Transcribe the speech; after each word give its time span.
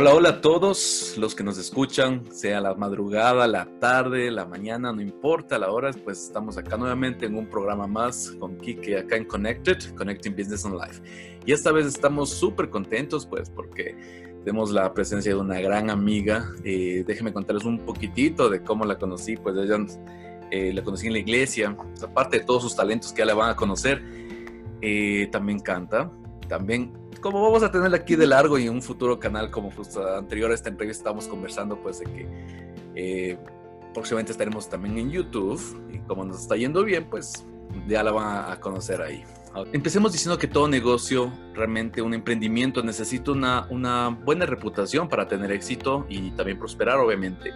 Hola, 0.00 0.14
hola 0.14 0.28
a 0.28 0.40
todos 0.40 1.16
los 1.18 1.34
que 1.34 1.42
nos 1.42 1.58
escuchan, 1.58 2.22
sea 2.30 2.60
la 2.60 2.72
madrugada, 2.76 3.48
la 3.48 3.66
tarde, 3.80 4.30
la 4.30 4.44
mañana, 4.46 4.92
no 4.92 5.02
importa 5.02 5.58
la 5.58 5.72
hora, 5.72 5.90
pues 6.04 6.22
estamos 6.22 6.56
acá 6.56 6.76
nuevamente 6.76 7.26
en 7.26 7.34
un 7.34 7.48
programa 7.48 7.88
más 7.88 8.30
con 8.38 8.58
Kike 8.58 8.96
acá 8.96 9.16
en 9.16 9.24
Connected, 9.24 9.96
Connecting 9.96 10.36
Business 10.36 10.64
and 10.64 10.76
Life. 10.76 11.02
Y 11.44 11.50
esta 11.50 11.72
vez 11.72 11.84
estamos 11.84 12.30
súper 12.30 12.70
contentos 12.70 13.26
pues 13.26 13.50
porque 13.50 13.96
tenemos 14.44 14.70
la 14.70 14.94
presencia 14.94 15.34
de 15.34 15.40
una 15.40 15.60
gran 15.60 15.90
amiga. 15.90 16.48
Eh, 16.62 17.02
déjenme 17.04 17.32
contarles 17.32 17.64
un 17.64 17.80
poquitito 17.80 18.48
de 18.48 18.62
cómo 18.62 18.84
la 18.84 19.00
conocí, 19.00 19.36
pues 19.36 19.56
ella 19.56 19.84
eh, 20.52 20.72
la 20.72 20.84
conocí 20.84 21.08
en 21.08 21.14
la 21.14 21.18
iglesia, 21.18 21.76
aparte 22.00 22.38
de 22.38 22.44
todos 22.44 22.62
sus 22.62 22.76
talentos 22.76 23.12
que 23.12 23.18
ya 23.18 23.26
la 23.26 23.34
van 23.34 23.50
a 23.50 23.56
conocer, 23.56 24.00
eh, 24.80 25.28
también 25.32 25.58
canta, 25.58 26.08
también 26.48 26.92
como 27.20 27.42
vamos 27.42 27.62
a 27.62 27.70
tener 27.70 27.92
aquí 27.94 28.16
de 28.16 28.26
largo 28.26 28.58
y 28.58 28.66
en 28.66 28.74
un 28.74 28.82
futuro 28.82 29.18
canal 29.18 29.50
como 29.50 29.70
justo 29.70 30.06
anterior 30.16 30.50
a 30.50 30.54
esta 30.54 30.68
entrevista 30.68 31.00
estábamos 31.00 31.26
conversando 31.26 31.80
pues 31.80 32.00
de 32.00 32.04
que 32.06 32.28
eh, 32.94 33.38
próximamente 33.92 34.32
estaremos 34.32 34.68
también 34.68 34.98
en 34.98 35.10
YouTube 35.10 35.60
y 35.92 35.98
como 36.00 36.24
nos 36.24 36.40
está 36.40 36.56
yendo 36.56 36.84
bien 36.84 37.08
pues 37.08 37.44
ya 37.86 38.02
la 38.02 38.12
van 38.12 38.50
a 38.50 38.60
conocer 38.60 39.02
ahí. 39.02 39.24
Empecemos 39.72 40.12
diciendo 40.12 40.38
que 40.38 40.46
todo 40.46 40.68
negocio, 40.68 41.32
realmente 41.54 42.00
un 42.00 42.14
emprendimiento 42.14 42.82
necesita 42.82 43.32
una 43.32 44.08
buena 44.08 44.46
reputación 44.46 45.08
para 45.08 45.26
tener 45.26 45.50
éxito 45.50 46.06
y 46.08 46.30
también 46.32 46.58
prosperar 46.58 46.98
obviamente. 46.98 47.52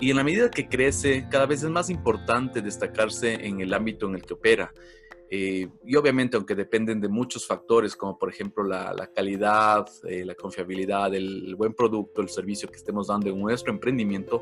Y 0.00 0.10
en 0.10 0.16
la 0.16 0.24
medida 0.24 0.50
que 0.50 0.68
crece, 0.68 1.26
cada 1.30 1.46
vez 1.46 1.62
es 1.62 1.70
más 1.70 1.90
importante 1.90 2.60
destacarse 2.60 3.46
en 3.46 3.60
el 3.60 3.72
ámbito 3.74 4.06
en 4.06 4.16
el 4.16 4.22
que 4.22 4.34
opera. 4.34 4.72
Eh, 5.30 5.68
y 5.84 5.96
obviamente, 5.96 6.36
aunque 6.36 6.54
dependen 6.54 7.00
de 7.00 7.08
muchos 7.08 7.46
factores, 7.46 7.94
como 7.94 8.18
por 8.18 8.30
ejemplo 8.30 8.64
la, 8.64 9.10
calidad, 9.14 9.86
eh, 10.04 10.24
la 10.24 10.34
confiabilidad, 10.34 11.14
el, 11.14 11.54
buen 11.54 11.74
producto, 11.74 12.22
el 12.22 12.28
servicio 12.28 12.68
que 12.70 12.76
estemos 12.76 13.08
dando 13.08 13.28
en 13.30 13.38
nuestro 13.38 13.72
emprendimiento, 13.72 14.40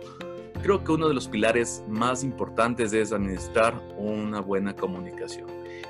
creo 0.62 0.84
que 0.84 0.92
uno 0.92 1.08
de 1.08 1.14
los 1.14 1.28
pilares 1.28 1.82
más 1.88 2.22
importantes 2.22 2.92
es 2.92 3.12
administrar 3.12 3.80
una 3.96 4.40
buena 4.40 4.76
comunicación. 4.76 5.48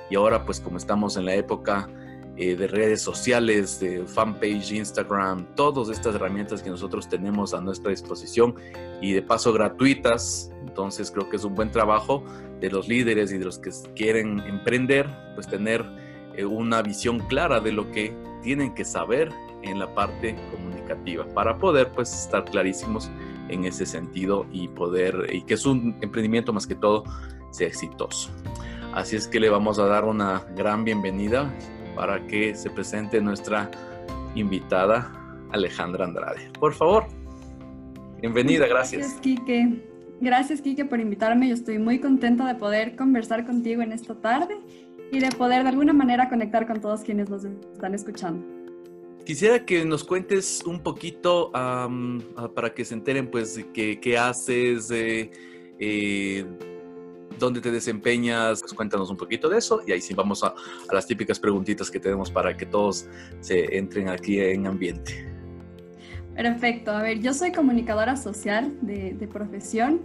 Y 0.08 0.17
ahora, 0.17 0.44
pues 0.44 0.61
como 0.61 0.78
estamos 0.78 1.17
en 1.17 1.27
la 1.27 1.34
época 1.34 1.91
eh, 2.39 2.55
de 2.55 2.67
redes 2.67 3.01
sociales, 3.01 3.81
de 3.81 4.05
fanpage, 4.06 4.73
Instagram, 4.73 5.47
todas 5.55 5.89
estas 5.89 6.15
herramientas 6.15 6.62
que 6.62 6.69
nosotros 6.69 7.09
tenemos 7.09 7.55
a 7.55 7.61
nuestra 7.62 7.91
disposición 7.91 8.55
y 9.01 9.12
de 9.12 9.23
paso 9.23 9.53
gratuitas, 9.55 10.51
entonces 10.61 11.11
creo 11.11 11.31
que 11.31 11.37
es 11.37 11.45
un 11.45 11.55
buen 11.55 11.70
trabajo 11.70 12.23
de 12.61 12.70
los 12.70 12.89
líderes 12.89 13.33
y 13.33 13.39
de 13.39 13.45
los 13.47 13.59
que 13.59 13.70
quieren 13.95 14.41
emprender, 14.41 15.09
pues 15.34 15.47
tener 15.47 15.84
eh, 16.34 16.45
una 16.45 16.83
visión 16.83 17.20
clara 17.20 17.61
de 17.61 17.73
lo 17.73 17.91
que 17.91 18.14
tienen 18.42 18.75
que 18.75 18.84
saber 18.84 19.31
en 19.62 19.79
la 19.79 19.95
parte 19.95 20.37
comunicativa 20.51 21.27
para 21.34 21.57
poder 21.57 21.91
pues 21.92 22.12
estar 22.12 22.45
clarísimos 22.45 23.11
en 23.48 23.64
ese 23.64 23.87
sentido 23.87 24.47
y 24.53 24.69
poder 24.69 25.29
y 25.33 25.42
que 25.42 25.55
es 25.55 25.64
un 25.64 25.97
emprendimiento 26.03 26.53
más 26.53 26.67
que 26.67 26.75
todo 26.75 27.05
sea 27.51 27.67
exitoso. 27.67 28.31
Así 28.92 29.17
es 29.17 29.27
que 29.29 29.41
le 29.41 29.48
vamos 29.48 29.79
a 29.79 29.87
dar 29.87 30.05
una 30.05 30.45
gran 30.55 30.84
bienvenida 30.84 31.53
para 31.97 32.25
que 32.27 32.55
se 32.55 32.70
presente 32.70 33.20
nuestra 33.20 33.70
invitada 34.36 35.11
Alejandra 35.50 36.05
Andrade. 36.05 36.50
Por 36.61 36.75
favor, 36.75 37.06
bienvenida, 38.20 38.69
gracias. 38.69 39.00
Gracias, 39.00 39.20
Quique. 39.20 39.83
Gracias, 40.20 40.62
Kike, 40.62 40.84
por 40.86 41.00
invitarme. 41.00 41.48
Yo 41.48 41.55
estoy 41.55 41.78
muy 41.78 41.98
contenta 41.98 42.47
de 42.47 42.55
poder 42.55 42.97
conversar 42.97 43.44
contigo 43.44 43.83
en 43.83 43.92
esta 43.92 44.14
tarde 44.14 44.56
y 45.12 45.19
de 45.19 45.28
poder 45.30 45.62
de 45.62 45.69
alguna 45.69 45.92
manera 45.92 46.28
conectar 46.28 46.67
con 46.67 46.80
todos 46.80 47.02
quienes 47.02 47.28
nos 47.28 47.44
están 47.44 47.94
escuchando. 47.94 48.44
Quisiera 49.24 49.64
que 49.64 49.84
nos 49.84 50.05
cuentes 50.05 50.62
un 50.64 50.83
poquito 50.83 51.50
para 51.52 52.72
que 52.74 52.84
se 52.84 52.94
enteren, 52.94 53.30
pues, 53.30 53.62
qué, 53.74 53.98
qué 54.00 54.17
haces, 54.17 54.91
eh, 54.91 56.46
dónde 57.39 57.61
te 57.61 57.70
desempeñas. 57.70 58.63
Cuéntanos 58.74 59.11
un 59.11 59.17
poquito 59.17 59.48
de 59.48 59.58
eso 59.58 59.83
y 59.86 59.92
ahí 59.92 60.01
sí 60.01 60.14
vamos 60.14 60.42
a, 60.45 60.55
a 60.89 60.95
las 60.95 61.07
típicas 61.07 61.39
preguntitas 61.39 61.91
que 61.91 62.01
tenemos 62.01 62.30
para 62.30 62.57
que 62.57 62.67
todos 62.67 63.07
se 63.41 63.77
entren 63.77 64.08
aquí 64.08 64.41
en 64.41 64.67
ambiente. 64.67 65.36
Perfecto. 66.36 66.91
A 66.91 67.02
ver, 67.02 67.20
yo 67.20 67.33
soy 67.33 67.51
comunicadora 67.51 68.14
social 68.17 68.77
de, 68.83 69.29
profesión, 69.33 70.02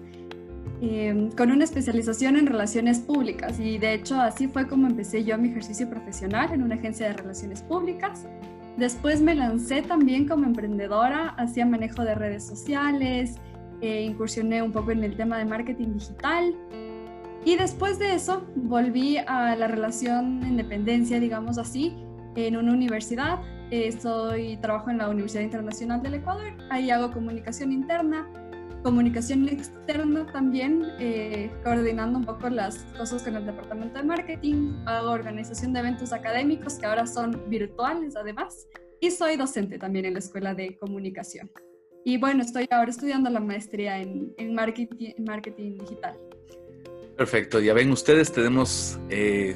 em, 0.82 1.30
con 1.32 1.52
una 1.52 1.66
especialización 1.66 2.38
en 2.38 2.48
relaciones 2.48 3.00
públicas 3.00 3.60
y 3.60 3.78
de 3.78 3.94
hecho 3.94 4.20
así 4.20 4.48
fue 4.48 4.68
como 4.68 4.88
empecé 4.88 5.24
yo 5.26 5.38
mi 5.38 5.50
ejercicio 5.50 5.90
profesional 5.90 6.54
en 6.54 6.64
una 6.64 6.76
agencia 6.76 7.08
de 7.08 7.14
relaciones 7.14 7.62
públicas. 7.62 8.26
Después 8.78 9.22
me 9.22 9.36
lancé 9.36 9.82
también 9.82 10.26
como 10.26 10.46
emprendedora, 10.46 11.36
hacía 11.38 11.66
manejo 11.66 12.04
de 12.04 12.16
redes 12.16 12.46
sociales, 12.46 13.36
eh, 13.82 14.04
incursioné 14.04 14.62
un 14.62 14.72
poco 14.72 14.92
en 14.92 15.04
el 15.04 15.18
tema 15.18 15.38
de 15.38 15.46
marketing 15.46 15.94
digital 15.96 16.56
y 17.46 17.56
después 17.56 18.00
de 18.00 18.16
eso 18.16 18.46
volví 18.56 19.18
a 19.18 19.56
la 19.56 19.68
relación 19.68 20.44
en 20.44 20.58
dependencia, 20.58 21.20
digamos 21.20 21.58
así, 21.58 21.96
en 22.36 22.56
una 22.56 22.72
universidad 22.74 23.40
soy, 24.00 24.58
trabajo 24.58 24.90
en 24.90 24.98
la 24.98 25.10
Universidad 25.10 25.44
Internacional 25.44 26.02
del 26.02 26.16
Ecuador, 26.16 26.54
ahí 26.70 26.90
hago 26.90 27.12
comunicación 27.12 27.72
interna, 27.72 28.28
comunicación 28.84 29.48
externa 29.48 30.26
también, 30.32 30.84
eh, 31.00 31.50
coordinando 31.64 32.20
un 32.20 32.26
poco 32.26 32.50
las 32.50 32.80
cosas 32.98 33.24
con 33.24 33.36
el 33.36 33.46
departamento 33.46 34.00
de 34.00 34.04
marketing, 34.04 34.74
hago 34.86 35.12
organización 35.12 35.72
de 35.72 35.80
eventos 35.80 36.12
académicos 36.12 36.80
que 36.80 36.86
ahora 36.86 37.08
son 37.08 37.50
virtuales 37.50 38.16
además, 38.16 38.68
y 39.00 39.10
soy 39.10 39.38
docente 39.38 39.80
también 39.80 40.06
en 40.06 40.14
la 40.14 40.20
Escuela 40.20 40.54
de 40.54 40.78
Comunicación. 40.78 41.50
Y 42.04 42.18
bueno, 42.18 42.42
estoy 42.42 42.68
ahora 42.72 42.90
estudiando 42.90 43.30
la 43.30 43.40
maestría 43.40 44.00
en, 44.00 44.34
en 44.38 44.54
marketing, 44.54 45.14
marketing 45.26 45.78
digital. 45.78 46.18
Perfecto, 47.18 47.60
ya 47.60 47.74
ven 47.74 47.92
ustedes, 47.92 48.32
tenemos 48.32 49.00
eh, 49.10 49.56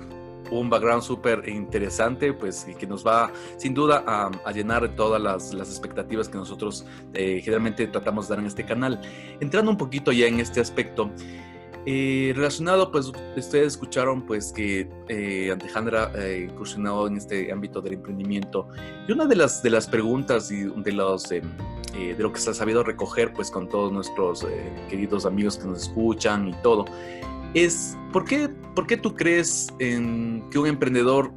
un 0.51 0.69
background 0.69 1.01
súper 1.01 1.47
interesante, 1.47 2.33
pues, 2.33 2.67
y 2.69 2.75
que 2.75 2.85
nos 2.85 3.05
va 3.05 3.31
sin 3.57 3.73
duda 3.73 4.03
a, 4.05 4.51
llenar 4.51 4.95
todas 4.95 5.21
las, 5.21 5.53
expectativas 5.53 6.29
que 6.29 6.37
nosotros 6.37 6.85
eh, 7.13 7.41
generalmente 7.43 7.87
tratamos 7.87 8.27
de 8.27 8.35
dar 8.35 8.39
en 8.39 8.47
este 8.47 8.65
canal. 8.65 9.01
Entrando 9.39 9.71
un 9.71 9.77
poquito 9.77 10.11
ya 10.11 10.27
en 10.27 10.39
este 10.39 10.61
aspecto, 10.61 11.11
eh, 11.87 12.33
relacionado, 12.35 12.91
pues, 12.91 13.11
ustedes 13.37 13.73
escucharon, 13.73 14.25
pues, 14.25 14.51
que 14.51 14.89
eh, 15.07 15.51
Alejandra 15.51 16.11
eh, 16.15 16.47
incursionado 16.49 17.05
en 17.05 17.17
este 17.17 17.51
ámbito 17.51 17.79
del 17.79 17.93
emprendimiento. 17.93 18.67
Y 19.07 19.11
una 19.11 19.25
de 19.25 19.35
las, 19.35 19.61
de 19.61 19.69
las 19.69 19.87
preguntas 19.87 20.51
y 20.51 20.63
de 20.63 20.91
los... 20.91 21.29
de 21.29 21.43
lo 22.17 22.33
que 22.33 22.39
se 22.39 22.49
ha 22.49 22.53
sabido 22.53 22.83
recoger 22.83 23.31
pues 23.31 23.49
con 23.49 23.69
todos 23.69 23.89
nuestros 23.89 24.45
queridos 24.89 25.25
amigos 25.25 25.57
que 25.57 25.65
nos 25.65 25.83
escuchan 25.83 26.49
y 26.49 26.53
todo, 26.61 26.83
es 27.55 27.97
¿por 28.11 28.25
qué, 28.25 28.49
por 28.75 28.85
qué 28.85 28.97
tú 28.97 29.15
crees 29.15 29.73
en 29.79 30.43
que 30.51 30.59
un 30.59 30.67
emprendedor 30.67 31.31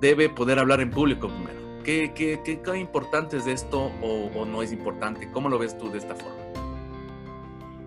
debe 0.00 0.28
poder 0.28 0.58
hablar 0.58 0.80
en 0.80 0.90
público 0.90 1.28
primero? 1.28 1.60
¿Qué, 1.84 2.12
qué, 2.14 2.40
qué, 2.44 2.60
qué 2.60 2.78
importante 2.78 3.36
es 3.36 3.46
esto 3.46 3.90
o, 4.02 4.30
o, 4.36 4.44
no 4.44 4.62
es 4.62 4.72
importante? 4.72 5.30
¿Cómo 5.32 5.48
lo 5.48 5.58
ves 5.58 5.78
tú 5.78 5.90
de 5.90 5.98
esta 5.98 6.14
forma? 6.14 6.36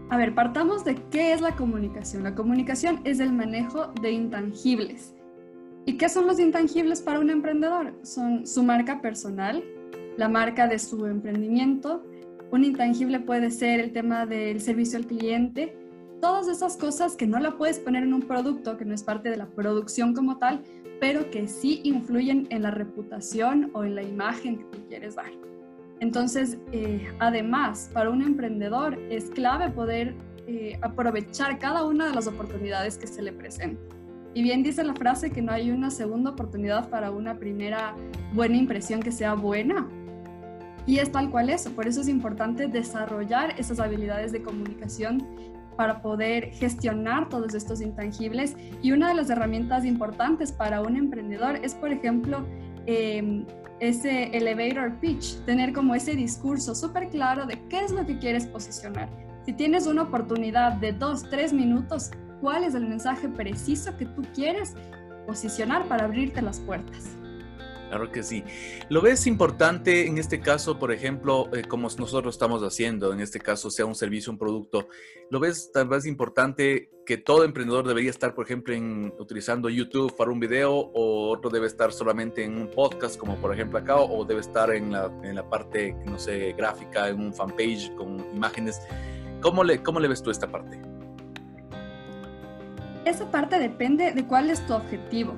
A 0.10 0.18
ver, 0.18 0.34
partamos 0.34 0.86
de 0.86 0.96
qué 1.12 1.34
es 1.34 1.42
la 1.42 1.56
comunicación. 1.56 2.24
La 2.24 2.36
comunicación 2.36 3.02
es 3.04 3.20
el 3.20 3.32
manejo 3.34 3.88
de 4.02 4.12
intangibles. 4.12 5.14
¿Y 5.86 5.98
qué 5.98 6.10
son 6.10 6.28
los 6.28 6.40
intangibles 6.40 7.02
para 7.02 7.20
un 7.20 7.30
emprendedor? 7.30 7.94
Son 8.04 8.48
su 8.48 8.64
marca 8.64 9.02
personal, 9.02 9.64
la 10.18 10.30
marca 10.30 10.68
de 10.68 10.80
su 10.80 11.06
emprendimiento. 11.06 12.04
Un 12.52 12.64
intangible 12.64 13.20
puede 13.20 13.52
ser 13.52 13.80
el 13.80 13.92
tema 13.92 14.26
del 14.26 14.62
servicio 14.62 14.98
al 14.98 15.06
cliente, 15.06 15.76
todas 16.22 16.48
esas 16.48 16.78
cosas 16.78 17.16
que 17.16 17.28
no 17.28 17.40
la 17.40 17.58
puedes 17.58 17.80
poner 17.80 18.04
en 18.04 18.14
un 18.14 18.22
producto, 18.22 18.78
que 18.78 18.86
no 18.86 18.94
es 18.94 19.04
parte 19.04 19.30
de 19.30 19.38
la 19.38 19.48
producción 19.48 20.14
como 20.14 20.38
tal, 20.38 20.64
pero 21.00 21.30
que 21.30 21.48
sí 21.48 21.82
influyen 21.84 22.48
en 22.50 22.64
la 22.64 22.72
reputación 22.72 23.70
o 23.74 23.84
en 23.84 23.96
la 23.96 24.04
imagen 24.04 24.58
que 24.58 24.66
tú 24.66 24.88
quieres 24.88 25.16
dar. 25.16 25.32
Entonces, 26.00 26.58
eh, 26.72 27.08
además, 27.20 27.90
para 27.94 28.10
un 28.10 28.22
emprendedor 28.22 29.00
es 29.10 29.30
clave 29.30 29.70
poder 29.70 30.16
eh, 30.48 30.78
aprovechar 30.82 31.58
cada 31.58 31.86
una 31.86 32.08
de 32.08 32.14
las 32.14 32.28
oportunidades 32.28 32.98
que 32.98 33.08
se 33.08 33.22
le 33.22 33.32
presentan. 33.32 33.80
Y 34.34 34.44
bien 34.44 34.64
dice 34.64 34.84
la 34.84 34.94
frase 34.94 35.32
que 35.32 35.42
no 35.42 35.54
hay 35.54 35.72
una 35.72 35.90
segunda 35.90 36.32
oportunidad 36.32 36.90
para 36.90 37.10
una 37.10 37.40
primera 37.40 37.96
buena 38.34 38.58
impresión 38.58 39.02
que 39.02 39.12
sea 39.12 39.34
buena. 39.34 39.88
Y 40.86 41.00
es 41.00 41.12
tal 41.12 41.32
cual 41.32 41.50
eso, 41.50 41.72
por 41.72 41.88
eso 41.88 42.02
es 42.02 42.10
importante 42.10 42.68
desarrollar 42.68 43.58
esas 43.58 43.80
habilidades 43.80 44.34
de 44.34 44.44
comunicación 44.44 45.26
para 45.76 46.02
poder 46.02 46.52
gestionar 46.52 47.30
todos 47.30 47.54
estos 47.54 47.82
intangibles. 47.82 48.56
Y 48.82 48.92
una 48.92 49.10
de 49.10 49.16
las 49.16 49.30
herramientas 49.30 49.86
importantes 49.86 50.52
para 50.52 50.82
un 50.82 50.96
emprendedor 50.96 51.58
es, 51.58 51.74
por 51.74 51.92
ejemplo, 51.92 52.46
em, 52.86 53.46
ese 53.80 54.36
elevator 54.36 55.00
pitch, 55.00 55.44
tener 55.46 55.74
como 55.74 55.96
ese 55.96 56.16
discurso 56.16 56.74
súper 56.76 57.10
claro 57.10 57.46
de 57.46 57.60
qué 57.68 57.84
es 57.84 57.92
lo 57.92 58.06
que 58.06 58.18
quieres 58.18 58.46
posicionar. 58.46 59.10
Si 59.46 59.54
tienes 59.54 59.86
una 59.86 60.04
oportunidad 60.04 60.74
de 60.74 60.94
dos, 60.94 61.30
tres 61.30 61.54
minutos, 61.54 62.12
¿cuál 62.42 62.64
es 62.64 62.74
el 62.74 62.88
mensaje 62.88 63.28
preciso 63.28 63.96
que 63.98 64.06
tú 64.06 64.24
quieres 64.34 64.74
posicionar 65.28 65.86
para 65.88 66.06
abrirte 66.06 66.42
las 66.42 66.60
puertas? 66.60 67.16
Claro 67.96 68.12
que 68.12 68.24
sí. 68.24 68.44
¿Lo 68.90 69.02
ves 69.02 69.26
importante 69.26 70.06
en 70.06 70.18
este 70.18 70.42
caso, 70.42 70.78
por 70.78 70.92
ejemplo, 70.92 71.48
eh, 71.56 71.64
como 71.64 71.84
nosotros 71.84 72.36
estamos 72.36 72.62
haciendo, 72.62 73.14
en 73.14 73.22
este 73.22 73.40
caso 73.40 73.72
sea 73.72 73.86
un 73.86 73.96
servicio, 73.96 74.34
un 74.34 74.38
producto, 74.38 74.90
¿lo 75.30 75.40
ves 75.40 75.72
tal 75.74 75.88
vez 75.88 76.06
importante 76.06 76.90
que 77.06 77.16
todo 77.16 77.46
emprendedor 77.46 77.88
debería 77.88 78.10
estar, 78.10 78.36
por 78.36 78.44
ejemplo, 78.44 78.74
en, 78.74 79.14
utilizando 79.18 79.70
YouTube 79.70 80.14
para 80.18 80.30
un 80.30 80.42
video 80.42 80.74
o 80.74 81.30
otro 81.30 81.50
debe 81.50 81.68
estar 81.68 81.94
solamente 81.94 82.44
en 82.44 82.58
un 82.58 82.70
podcast, 82.70 83.18
como 83.18 83.38
por 83.38 83.54
ejemplo 83.54 83.80
acá, 83.80 83.96
o 83.96 84.26
debe 84.26 84.42
estar 84.42 84.70
en 84.72 84.92
la, 84.92 85.10
en 85.24 85.34
la 85.34 85.50
parte, 85.50 85.96
no 86.06 86.20
sé, 86.20 86.52
gráfica, 86.52 87.08
en 87.08 87.22
un 87.22 87.34
fanpage 87.34 87.96
con 87.96 88.20
imágenes? 88.36 88.82
¿Cómo 89.40 89.64
le, 89.64 89.82
¿Cómo 89.82 90.02
le 90.02 90.10
ves 90.10 90.22
tú 90.22 90.32
esta 90.32 90.52
parte? 90.52 90.82
Esa 93.06 93.32
parte 93.32 93.58
depende 93.58 94.12
de 94.12 94.28
cuál 94.28 94.50
es 94.50 94.68
tu 94.68 94.74
objetivo 94.74 95.34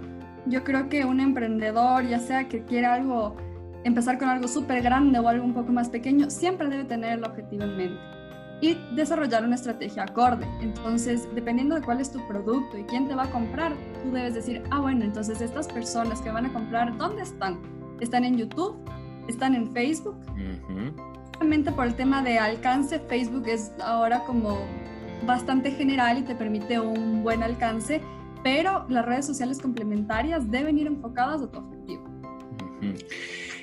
yo 0.50 0.64
creo 0.64 0.90
que 0.90 1.06
un 1.06 1.20
emprendedor, 1.20 2.06
ya 2.08 2.20
sea 2.20 2.48
que 2.48 2.64
quiera 2.64 2.94
algo, 2.94 3.36
empezar 3.84 4.18
con 4.18 4.30
algo 4.30 4.48
súper 4.48 4.82
grande 4.82 5.20
o 5.20 5.28
algo 5.28 5.46
un 5.46 5.54
poco 5.54 5.72
más 5.72 5.90
pequeño, 5.90 6.30
siempre 6.30 6.68
debe 6.68 6.84
tener 6.84 7.18
el 7.18 7.24
objetivo 7.24 7.64
en 7.64 7.78
mente 7.78 8.18
y 8.60 8.76
desarrollar 8.96 9.46
una 9.46 9.56
estrategia 9.56 10.04
acorde. 10.04 10.48
Entonces, 10.62 11.28
dependiendo 11.36 11.76
de 11.76 11.82
cuál 11.82 12.02
es 12.02 12.12
tu 12.12 12.26
producto 12.28 12.78
y 12.78 12.84
quién 12.84 13.08
te 13.08 13.14
va 13.14 13.24
a 13.24 13.30
comprar, 13.30 13.74
tú 14.04 14.12
debes 14.12 14.34
decir, 14.34 14.64
ah, 14.72 14.80
bueno, 14.80 15.04
entonces 15.06 15.42
estas 15.42 15.68
personas 15.68 16.22
que 16.22 16.32
van 16.32 16.48
a 16.48 16.54
comprar, 16.54 16.98
¿dónde 16.98 17.22
están? 17.22 17.60
¿Están 18.00 18.24
en 18.24 18.38
YouTube? 18.38 18.76
¿Están 19.28 19.54
en 19.54 19.72
Facebook? 19.74 20.18
Realmente 21.34 21.72
por 21.72 21.86
el 21.86 21.96
tema 21.96 22.24
de 22.24 22.40
alcance, 22.40 23.00
Facebook 23.00 23.48
es 23.48 23.72
ahora 23.84 24.24
como 24.24 24.58
bastante 25.26 25.72
general 25.72 26.18
y 26.20 26.22
te 26.24 26.34
permite 26.34 26.80
un 26.80 27.24
buen 27.24 27.44
alcance 27.44 28.02
pero 28.48 28.86
las 28.88 29.06
redes 29.06 29.26
sociales 29.26 29.60
complementarias 29.60 30.50
deben 30.50 30.80
ir 30.80 30.88
enfocadas 30.88 31.42
a 31.42 31.52
tu 31.52 31.60
objetivo. 31.60 32.06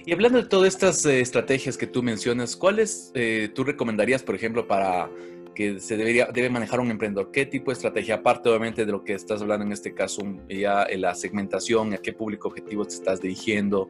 Y 0.05 0.13
hablando 0.13 0.43
de 0.43 0.47
todas 0.47 0.75
estas 0.75 1.07
eh, 1.07 1.21
estrategias 1.23 1.79
que 1.79 1.87
tú 1.87 2.03
mencionas, 2.03 2.55
¿cuáles 2.55 3.11
eh, 3.15 3.51
tú 3.55 3.65
recomendarías, 3.65 4.23
por 4.23 4.35
ejemplo, 4.35 4.69
para 4.69 5.09
que 5.55 5.81
se 5.81 5.97
debería, 5.97 6.27
debe 6.27 6.51
manejar 6.51 6.81
un 6.81 6.91
emprendedor? 6.91 7.31
¿Qué 7.31 7.47
tipo 7.47 7.71
de 7.71 7.77
estrategia, 7.77 8.17
aparte 8.17 8.51
obviamente 8.51 8.85
de 8.85 8.93
lo 8.93 9.03
que 9.03 9.15
estás 9.15 9.41
hablando 9.41 9.65
en 9.65 9.73
este 9.73 9.95
caso, 9.95 10.21
ya 10.51 10.87
la 10.99 11.15
segmentación, 11.15 11.95
a 11.95 11.97
qué 11.97 12.13
público 12.13 12.49
objetivo 12.49 12.85
te 12.85 12.93
estás 12.93 13.23
dirigiendo? 13.23 13.89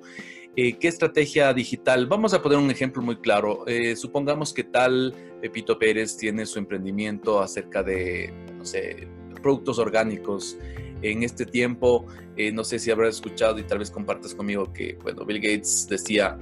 Eh, 0.55 0.75
¿Qué 0.75 0.87
estrategia 0.87 1.53
digital? 1.53 2.07
Vamos 2.07 2.35
a 2.35 2.41
poner 2.41 2.59
un 2.59 2.71
ejemplo 2.71 3.03
muy 3.03 3.17
claro. 3.17 3.65
supongamos 3.97 4.55
que 4.55 4.63
tal 4.63 5.13
Pepito 5.41 5.77
Pérez 5.77 6.17
tiene 6.17 6.47
su 6.47 6.61
emprendimiento 6.61 7.41
acerca 7.41 7.83
de, 7.83 8.33
no 8.57 8.65
sé, 8.65 9.09
productos 9.43 9.81
orgánicos. 9.81 10.57
En 11.05 11.23
este 11.23 11.45
tiempo, 11.45 12.07
eh, 12.37 12.51
no 12.51 12.65
sé 12.65 12.79
si 12.79 12.91
habrás 12.91 13.17
escuchado 13.17 13.59
y 13.59 13.63
tal 13.65 13.79
vez 13.79 13.91
compartas 13.91 14.35
conmigo 14.35 14.73
que, 14.73 14.97
bueno, 15.03 15.25
Bill 15.27 15.39
Gates 15.39 15.87
decía 15.89 16.39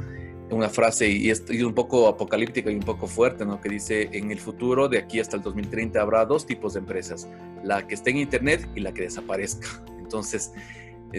una 0.51 0.69
frase 0.69 1.09
y 1.09 1.31
es, 1.31 1.43
un 1.49 1.75
poco 1.75 2.07
apocalíptica 2.07 2.71
y 2.71 2.75
un 2.77 2.83
poco 2.83 3.09
fuerte, 3.09 3.45
¿no? 3.45 3.61
Que 3.61 3.71
dice, 3.71 4.09
en 4.13 4.31
el 4.31 4.39
futuro, 4.39 4.89
de 4.89 4.99
aquí 4.99 5.19
hasta 5.19 5.37
el 5.37 5.43
2030, 5.43 6.01
habrá 6.01 6.25
dos 6.25 6.47
tipos 6.47 6.75
de 6.75 6.81
empresas, 6.81 7.29
la 7.65 7.87
que 7.87 7.95
esté 7.95 8.11
en 8.11 8.19
Internet 8.19 8.69
y 8.77 8.81
la 8.81 8.95
que 8.95 9.03
desaparezca. 9.03 9.83
Entonces, 9.99 10.53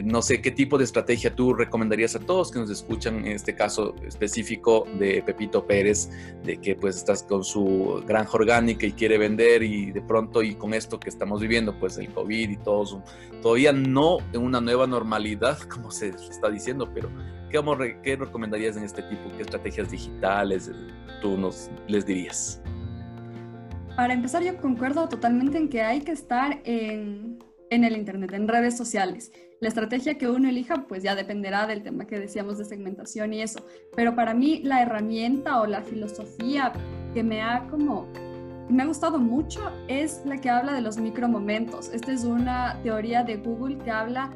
no 0.01 0.21
sé 0.21 0.41
qué 0.41 0.51
tipo 0.51 0.77
de 0.77 0.85
estrategia 0.85 1.35
tú 1.35 1.53
recomendarías 1.53 2.15
a 2.15 2.19
todos 2.19 2.51
que 2.51 2.59
nos 2.59 2.69
escuchan, 2.69 3.19
en 3.25 3.33
este 3.33 3.53
caso 3.53 3.95
específico 4.05 4.87
de 4.97 5.21
Pepito 5.21 5.65
Pérez, 5.67 6.09
de 6.43 6.57
que 6.57 6.75
pues 6.75 6.95
estás 6.95 7.23
con 7.23 7.43
su 7.43 8.03
granja 8.07 8.31
orgánica 8.33 8.85
y 8.85 8.93
quiere 8.93 9.17
vender 9.17 9.61
y 9.61 9.91
de 9.91 10.01
pronto 10.01 10.41
y 10.41 10.55
con 10.55 10.73
esto 10.73 10.99
que 10.99 11.09
estamos 11.09 11.41
viviendo, 11.41 11.77
pues 11.79 11.97
el 11.97 12.09
COVID 12.09 12.49
y 12.49 12.57
todo, 12.57 13.03
todavía 13.41 13.71
no 13.71 14.17
en 14.33 14.41
una 14.41 14.59
nueva 14.61 14.87
normalidad, 14.87 15.59
como 15.69 15.91
se 15.91 16.09
está 16.09 16.49
diciendo, 16.49 16.89
pero 16.93 17.09
¿qué, 17.49 17.61
qué 18.03 18.15
recomendarías 18.15 18.77
en 18.77 18.83
este 18.83 19.03
tipo? 19.03 19.31
¿Qué 19.35 19.43
estrategias 19.43 19.91
digitales 19.91 20.69
eh, 20.69 20.73
tú 21.21 21.37
nos 21.37 21.69
les 21.87 22.05
dirías? 22.05 22.61
Para 23.95 24.13
empezar, 24.13 24.41
yo 24.41 24.57
concuerdo 24.57 25.07
totalmente 25.07 25.57
en 25.59 25.69
que 25.69 25.83
hay 25.83 26.01
que 26.01 26.13
estar 26.13 26.59
en, 26.63 27.32
en 27.73 27.83
el 27.83 27.97
Internet, 27.97 28.33
en 28.33 28.47
redes 28.47 28.77
sociales. 28.77 29.31
La 29.59 29.69
estrategia 29.69 30.17
que 30.17 30.29
uno 30.29 30.49
elija, 30.49 30.85
pues 30.87 31.03
ya 31.03 31.15
dependerá 31.15 31.67
del 31.67 31.83
tema 31.83 32.05
que 32.05 32.19
decíamos 32.19 32.57
de 32.57 32.65
segmentación 32.65 33.33
y 33.33 33.41
eso. 33.41 33.65
Pero 33.95 34.15
para 34.15 34.33
mí 34.33 34.61
la 34.63 34.81
herramienta 34.81 35.61
o 35.61 35.65
la 35.65 35.81
filosofía 35.81 36.73
que 37.13 37.23
me 37.23 37.41
ha 37.41 37.67
como 37.69 38.07
me 38.69 38.83
ha 38.83 38.85
gustado 38.85 39.19
mucho 39.19 39.61
es 39.87 40.21
la 40.25 40.37
que 40.37 40.49
habla 40.49 40.73
de 40.73 40.81
los 40.81 40.97
micromomentos. 40.97 41.89
Esta 41.89 42.11
es 42.11 42.23
una 42.23 42.79
teoría 42.81 43.23
de 43.23 43.37
Google 43.37 43.77
que 43.77 43.91
habla 43.91 44.31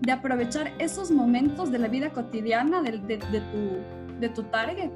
de 0.00 0.12
aprovechar 0.12 0.72
esos 0.78 1.10
momentos 1.10 1.70
de 1.70 1.78
la 1.78 1.88
vida 1.88 2.10
cotidiana 2.10 2.82
de, 2.82 2.98
de, 2.98 3.18
tu, 3.18 4.20
de 4.20 4.28
tu 4.28 4.42
target 4.44 4.90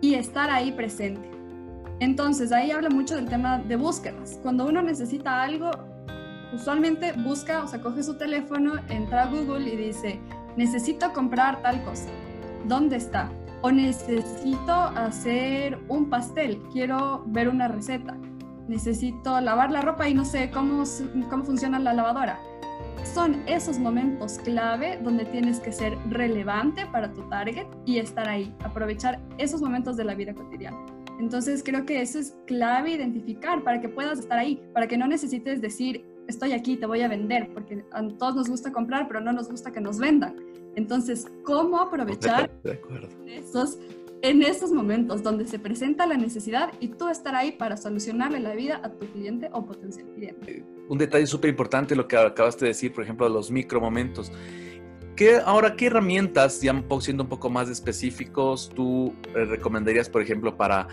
y 0.00 0.14
estar 0.14 0.50
ahí 0.50 0.72
presente. 0.72 1.30
Entonces, 2.00 2.52
ahí 2.52 2.70
habla 2.70 2.90
mucho 2.90 3.14
del 3.14 3.26
tema 3.26 3.58
de 3.58 3.76
búsquedas. 3.76 4.38
Cuando 4.42 4.66
uno 4.66 4.82
necesita 4.82 5.42
algo, 5.42 5.70
usualmente 6.54 7.12
busca, 7.12 7.62
o 7.62 7.68
sea, 7.68 7.80
coge 7.80 8.02
su 8.02 8.14
teléfono, 8.16 8.74
entra 8.88 9.24
a 9.24 9.26
Google 9.26 9.68
y 9.72 9.76
dice, 9.76 10.20
necesito 10.56 11.12
comprar 11.12 11.60
tal 11.62 11.82
cosa. 11.84 12.08
¿Dónde 12.66 12.96
está? 12.96 13.30
O 13.62 13.70
necesito 13.70 14.72
hacer 14.72 15.78
un 15.88 16.08
pastel, 16.08 16.60
quiero 16.72 17.24
ver 17.26 17.48
una 17.48 17.68
receta. 17.68 18.16
Necesito 18.68 19.40
lavar 19.40 19.70
la 19.70 19.82
ropa 19.82 20.08
y 20.08 20.14
no 20.14 20.24
sé 20.24 20.50
cómo, 20.50 20.84
cómo 21.28 21.44
funciona 21.44 21.78
la 21.78 21.92
lavadora. 21.92 22.38
Son 23.12 23.42
esos 23.46 23.78
momentos 23.78 24.38
clave 24.38 24.98
donde 25.02 25.26
tienes 25.26 25.60
que 25.60 25.72
ser 25.72 25.96
relevante 26.08 26.86
para 26.86 27.12
tu 27.12 27.22
target 27.28 27.66
y 27.84 27.98
estar 27.98 28.28
ahí, 28.28 28.54
aprovechar 28.60 29.20
esos 29.38 29.60
momentos 29.60 29.96
de 29.96 30.04
la 30.04 30.14
vida 30.14 30.34
cotidiana. 30.34 30.78
Entonces 31.20 31.62
creo 31.62 31.84
que 31.84 32.00
eso 32.00 32.18
es 32.18 32.34
clave 32.46 32.92
identificar 32.92 33.62
para 33.62 33.80
que 33.80 33.88
puedas 33.88 34.18
estar 34.18 34.38
ahí, 34.38 34.60
para 34.72 34.88
que 34.88 34.96
no 34.96 35.06
necesites 35.06 35.60
decir, 35.60 36.04
estoy 36.28 36.52
aquí, 36.52 36.76
te 36.76 36.86
voy 36.86 37.02
a 37.02 37.08
vender, 37.08 37.50
porque 37.52 37.84
a 37.92 38.06
todos 38.08 38.36
nos 38.36 38.48
gusta 38.48 38.72
comprar, 38.72 39.08
pero 39.08 39.20
no 39.20 39.32
nos 39.32 39.48
gusta 39.48 39.72
que 39.72 39.80
nos 39.80 39.98
vendan. 39.98 40.36
Entonces, 40.76 41.26
¿cómo 41.44 41.80
aprovechar 41.80 42.50
Esos, 43.26 43.78
en 44.22 44.42
esos 44.42 44.72
momentos 44.72 45.22
donde 45.22 45.46
se 45.46 45.58
presenta 45.58 46.06
la 46.06 46.16
necesidad 46.16 46.72
y 46.80 46.88
tú 46.88 47.08
estar 47.08 47.34
ahí 47.34 47.52
para 47.52 47.76
solucionarle 47.76 48.40
la 48.40 48.54
vida 48.54 48.80
a 48.82 48.90
tu 48.90 49.06
cliente 49.06 49.48
o 49.52 49.64
potencial 49.64 50.06
cliente? 50.14 50.58
Eh, 50.58 50.64
un 50.88 50.98
detalle 50.98 51.26
súper 51.26 51.50
importante 51.50 51.94
lo 51.94 52.08
que 52.08 52.16
acabaste 52.16 52.64
de 52.64 52.70
decir, 52.70 52.92
por 52.92 53.04
ejemplo, 53.04 53.28
los 53.28 53.50
micromomentos. 53.50 54.32
¿Qué, 55.16 55.38
ahora, 55.44 55.76
¿qué 55.76 55.86
herramientas, 55.86 56.60
ya 56.60 56.82
siendo 57.00 57.22
un 57.22 57.28
poco 57.28 57.48
más 57.48 57.68
específicos, 57.68 58.70
tú 58.74 59.14
eh, 59.34 59.44
recomendarías, 59.44 60.08
por 60.08 60.22
ejemplo, 60.22 60.56
para, 60.56 60.88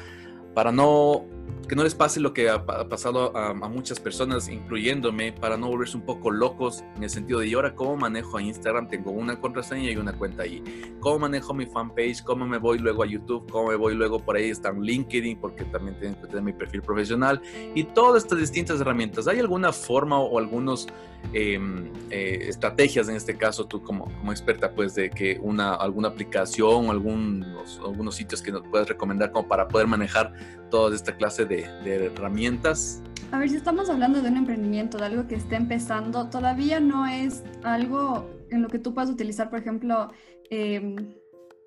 para 0.54 0.72
no 0.72 1.26
que 1.72 1.76
no 1.78 1.86
les 1.86 1.96
pase 1.96 2.20
lo 2.20 2.34
que 2.34 2.50
ha, 2.50 2.66
pasado 2.66 3.32
a, 3.34 3.54
muchas 3.54 3.98
personas, 3.98 4.50
incluyéndome, 4.50 5.32
para 5.32 5.56
no 5.56 5.70
volverse 5.70 5.96
un 5.96 6.04
poco 6.04 6.30
locos 6.30 6.84
en 6.98 7.04
el 7.04 7.10
sentido 7.10 7.40
de, 7.40 7.48
¿y 7.48 7.54
ahora 7.54 7.76
cómo 7.76 7.96
manejo 7.96 8.38
a 8.38 8.42
Instagram? 8.42 8.90
Tengo 8.90 9.12
una 9.12 9.40
contraseña 9.40 9.90
y 9.90 9.96
una 9.96 10.12
cuenta 10.12 10.44
ahí. 10.44 10.62
¿Cómo 11.00 11.20
manejo 11.20 11.54
mi 11.54 11.66
fanpage? 11.66 12.24
¿Cómo 12.24 12.46
me 12.46 12.58
voy 12.58 12.80
luego 12.80 13.04
a 13.04 13.06
YouTube? 13.06 13.50
¿Cómo 13.50 13.70
me 13.70 13.78
voy 13.78 13.96
luego 13.96 14.20
por 14.20 14.36
ahí? 14.36 14.50
Están 14.50 14.82
LinkedIn, 14.82 15.40
porque 15.40 15.64
también 15.64 15.98
tengo 15.98 16.20
que 16.20 16.28
tener 16.28 16.44
mi 16.44 16.52
perfil 16.52 16.82
profesional 16.82 17.42
y 17.74 17.86
todas 17.86 18.26
estas 18.26 18.40
distintas 18.40 18.82
herramientas. 18.82 19.30
¿Hay 19.30 19.40
alguna 19.40 19.72
forma 19.72 20.20
o, 20.20 20.40
algunos 20.40 20.90
em, 21.32 21.90
eh, 22.10 22.48
estrategias 22.50 23.08
en 23.08 23.16
este 23.16 23.38
caso, 23.38 23.66
tú 23.66 23.82
como, 23.82 24.12
como 24.18 24.34
experta, 24.34 24.74
pues 24.76 24.94
de 24.96 25.10
que 25.10 25.40
una, 25.42 25.76
alguna 25.76 26.10
aplicación 26.10 26.90
o 26.90 26.92
algunos, 26.92 27.80
algunos 27.80 28.14
sitios 28.14 28.42
que 28.42 28.52
nos 28.52 28.68
puedas 28.68 28.90
recomendar 28.90 29.32
como 29.32 29.48
para 29.48 29.70
poder 29.70 29.88
manejar 29.88 30.34
toda 30.72 30.96
esta 30.96 31.16
clase 31.16 31.46
de, 31.46 31.66
herramientas? 31.86 33.04
A 33.32 33.38
ver, 33.38 33.50
si 33.50 33.56
estamos 33.56 33.92
hablando 33.92 34.24
de 34.24 34.30
un 34.30 34.38
emprendimiento, 34.38 34.98
de 34.98 35.06
algo 35.06 35.28
que 35.28 35.36
está 35.36 35.56
empezando, 35.56 36.28
todavía 36.30 36.80
no 36.80 37.06
es 37.06 37.44
algo 37.62 38.28
en 38.50 38.64
lo 38.64 38.68
que 38.70 38.80
tú 38.80 38.96
puedas 38.96 39.12
utilizar, 39.12 39.52
por 39.52 39.60
ejemplo, 39.60 40.12
em, 40.50 41.14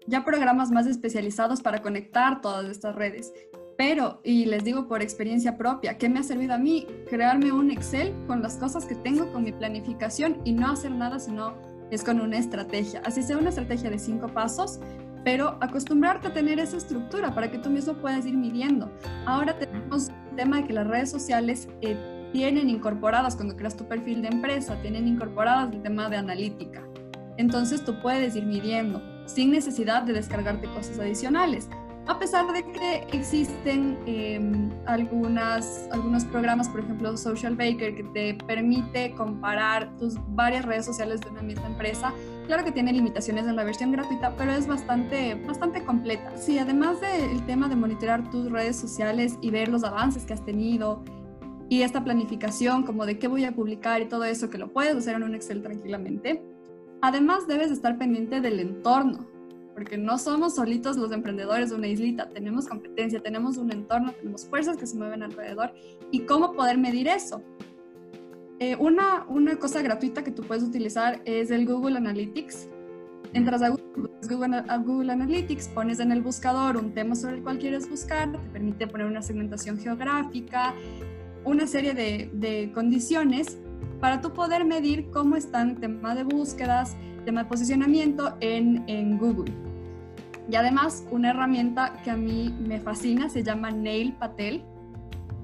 ya 0.09 0.25
programas 0.25 0.73
más 0.73 0.87
especializados 0.87 1.63
para 1.63 1.81
conectar 1.81 2.41
todas 2.41 2.69
estas 2.69 2.97
redes. 2.97 3.33
Pero, 3.79 4.21
y 4.25 4.45
les 4.47 4.65
digo 4.65 4.89
por 4.89 5.03
experiencia 5.03 5.57
propia, 5.57 5.97
¿qué 5.99 6.09
me 6.09 6.21
ha 6.21 6.23
servido 6.23 6.55
a 6.55 6.59
mí? 6.59 6.87
Crearme 7.09 7.53
un 7.53 7.71
Excel 7.71 8.13
con 8.27 8.43
las 8.43 8.57
cosas 8.57 8.85
que 8.85 8.95
tengo, 8.95 9.33
con 9.33 9.45
mi 9.45 9.53
planificación 9.53 10.41
y 10.45 10.53
no 10.53 10.71
hacer 10.71 10.91
nada 10.91 11.19
sino 11.19 11.55
es 11.91 12.03
con 12.03 12.21
una 12.21 12.39
estrategia. 12.39 13.03
Así 13.05 13.23
sea 13.23 13.39
una 13.39 13.51
estrategia 13.51 13.91
de 13.91 13.99
cinco 13.99 14.29
pasos, 14.29 14.81
pero 15.25 15.57
acostumbrarte 15.61 16.29
a 16.29 16.33
tener 16.33 16.61
esa 16.61 16.77
estructura 16.77 17.35
para 17.35 17.51
que 17.51 17.59
tú 17.59 17.71
mismo 17.71 17.95
puedas 17.95 18.27
ir 18.27 18.37
midiendo. 18.37 18.91
Ahora 19.27 19.59
tenemos 19.59 20.11
el 20.31 20.37
tema 20.37 20.59
de 20.59 20.65
que 20.65 20.73
las 20.75 20.87
redes 20.87 21.11
sociales 21.11 21.69
eh, 21.81 21.97
tienen 22.33 22.69
incorporadas, 22.69 23.37
cuando 23.37 23.57
creas 23.57 23.77
tu 23.77 23.87
perfil 23.89 24.23
de 24.23 24.29
empresa, 24.29 24.77
tienen 24.83 25.09
incorporadas 25.09 25.73
el 25.73 25.83
tema 25.83 26.09
de 26.11 26.19
analítica. 26.19 26.83
Entonces 27.39 27.85
tú 27.85 28.01
puedes 28.03 28.37
ir 28.37 28.45
midiendo 28.45 29.03
sin 29.27 29.51
necesidad 29.51 30.03
de 30.03 30.13
descargarte 30.13 30.69
cosas 30.69 30.99
adicionales. 30.99 31.69
A 32.07 32.19
pesar 32.19 32.53
de 32.53 32.63
que 32.73 33.07
existen 33.17 33.99
em, 34.05 34.71
algunas, 34.85 35.89
algunos 35.91 36.25
programas, 36.27 36.69
por 36.69 36.81
ejemplo 36.81 37.17
Social 37.17 37.57
Baker, 37.57 37.95
que 37.97 38.05
te 38.13 38.35
permite 38.47 39.13
comparar 39.13 39.97
tus 39.97 40.17
varias 40.35 40.67
redes 40.67 40.85
sociales 40.85 41.23
de 41.23 41.31
una 41.31 41.41
misma 41.41 41.67
empresa 41.67 42.13
Claro 42.47 42.63
que 42.63 42.73
tiene 42.73 42.93
limitaciones 42.93 43.47
en 43.47 43.57
la 43.57 43.65
versión 43.65 43.91
gratuita, 43.91 44.37
pero 44.37 44.53
es 44.53 44.67
bastante, 44.67 45.35
bastante 45.35 45.83
completa. 45.83 46.37
Sí, 46.37 46.59
además 46.59 47.01
del 47.01 47.45
tema 47.47 47.69
de 47.69 47.77
monitorear 47.77 48.31
tus 48.31 48.51
redes 48.51 48.77
sociales 48.77 49.39
y 49.41 49.51
ver 49.51 49.69
los 49.69 49.83
avances 49.83 50.25
que 50.27 50.35
has 50.35 50.45
tenido 50.45 51.03
y 51.71 51.83
esta 51.83 52.05
planificación 52.05 52.83
como 52.83 53.07
de 53.07 53.19
qué 53.19 53.29
voy 53.29 53.45
a 53.45 53.53
publicar 53.53 54.03
y 54.03 54.07
todo 54.07 54.25
eso, 54.25 54.51
que 54.51 54.59
lo 54.59 54.73
puedes 54.73 54.95
hacer 54.95 55.17
en 55.17 55.23
un 55.23 55.35
Excel 55.35 55.63
tranquilamente, 55.63 56.43
además 57.01 57.47
debes 57.47 57.71
estar 57.71 57.97
pendiente 57.97 58.43
del 58.43 58.61
entorno, 58.61 59.27
porque 59.73 59.97
no 59.97 60.19
somos 60.19 60.55
solitos 60.55 60.97
los 60.99 61.11
emprendedores 61.13 61.71
de 61.71 61.77
una 61.77 61.89
islita, 61.89 62.29
tenemos 62.29 62.69
competencia, 62.69 63.21
tenemos 63.21 63.57
un 63.57 63.73
entorno, 63.73 64.13
tenemos 64.13 64.47
fuerzas 64.47 64.77
que 64.77 64.87
se 64.87 64.97
mueven 64.97 65.23
alrededor 65.23 65.73
y 66.11 66.21
cómo 66.21 66.53
poder 66.53 66.77
medir 66.77 67.09
eso. 67.09 67.43
Eh, 68.61 68.77
una, 68.77 69.25
una 69.29 69.57
cosa 69.57 69.83
gratuita 69.83 70.23
que 70.23 70.31
tú 70.31 70.43
puedes 70.43 70.63
utilizar 70.63 71.21
es 71.25 71.51
el 71.51 71.67
Google 71.67 71.97
Analytics. 71.97 72.69
Entras 73.33 73.63
a 73.63 73.71
Google, 74.79 75.13
Analytics, 75.13 75.69
pones 75.69 75.99
en 75.99 76.13
el 76.13 76.23
buscador 76.23 76.77
un 76.77 76.93
tema 76.93 77.17
sobre 77.17 77.37
el 77.37 77.43
cual 77.43 77.59
quieres 77.59 77.91
buscar, 77.91 78.31
te 78.31 78.39
permite 78.53 78.87
poner 78.87 79.09
una 79.09 79.23
segmentación 79.23 79.77
geográfica, 79.77 80.73
una 81.45 81.67
serie 81.67 81.95
de, 81.95 82.31
de 82.33 82.71
condiciones 82.73 83.59
para 84.01 84.21
tú 84.21 84.33
poder 84.33 84.65
medir 84.65 85.11
cómo 85.11 85.35
están 85.35 85.71
el 85.71 85.81
tema 85.81 86.15
de 86.15 86.23
búsquedas, 86.23 86.97
tema 87.25 87.43
de 87.43 87.49
posicionamiento 87.49 88.37
en, 88.41 88.85
en 88.87 89.19
Google. 89.19 89.53
Y 90.49 90.57
además, 90.57 91.05
una 91.11 91.31
herramienta 91.31 92.01
que 92.05 92.11
a 92.11 92.17
mí 92.17 92.55
me 92.61 92.79
fascina 92.81 93.29
se 93.31 93.43
llama 93.43 93.71
Nail 93.71 94.13
Patel. 94.13 94.63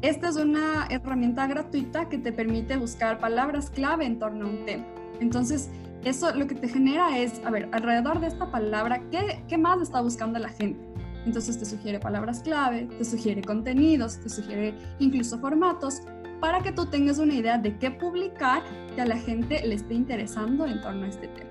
Esta 0.02 0.30
es 0.30 0.36
una 0.36 0.86
herramienta 0.88 1.46
gratuita 1.46 2.08
que 2.08 2.16
te 2.16 2.32
permite 2.32 2.78
buscar 2.78 3.18
palabras 3.18 3.68
clave 3.68 4.06
en 4.06 4.18
torno 4.18 4.46
a 4.46 4.48
un 4.48 4.64
tema. 4.64 4.86
Entonces, 5.20 5.68
eso 6.04 6.34
lo 6.34 6.46
que 6.46 6.54
te 6.54 6.68
genera 6.68 7.18
es, 7.18 7.42
a 7.44 7.50
ver, 7.50 7.68
alrededor 7.72 8.18
de 8.20 8.28
esta 8.28 8.50
palabra, 8.50 9.02
¿qué, 9.10 9.44
qué 9.46 9.58
más 9.58 9.82
está 9.82 10.00
buscando 10.00 10.38
la 10.38 10.48
gente? 10.48 10.80
Entonces 11.26 11.58
te 11.58 11.66
sugiere 11.66 12.00
palabras 12.00 12.40
clave, 12.40 12.88
te 12.96 13.04
sugiere 13.04 13.42
contenidos, 13.42 14.18
te 14.20 14.30
sugiere 14.30 14.74
incluso 15.00 15.38
formatos 15.38 16.00
para 16.40 16.62
que 16.62 16.72
tú 16.72 16.86
tengas 16.86 17.18
una 17.18 17.34
idea 17.34 17.58
de 17.58 17.76
qué 17.76 17.90
publicar 17.90 18.62
que 18.94 19.02
a 19.02 19.04
la 19.04 19.18
gente 19.18 19.60
le 19.66 19.74
esté 19.74 19.92
interesando 19.92 20.64
en 20.64 20.80
torno 20.80 21.04
a 21.04 21.08
este 21.08 21.28
tema. 21.28 21.50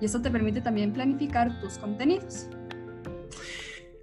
Y 0.00 0.06
eso 0.06 0.22
te 0.22 0.30
permite 0.30 0.62
también 0.62 0.94
planificar 0.94 1.60
tus 1.60 1.76
contenidos. 1.76 2.46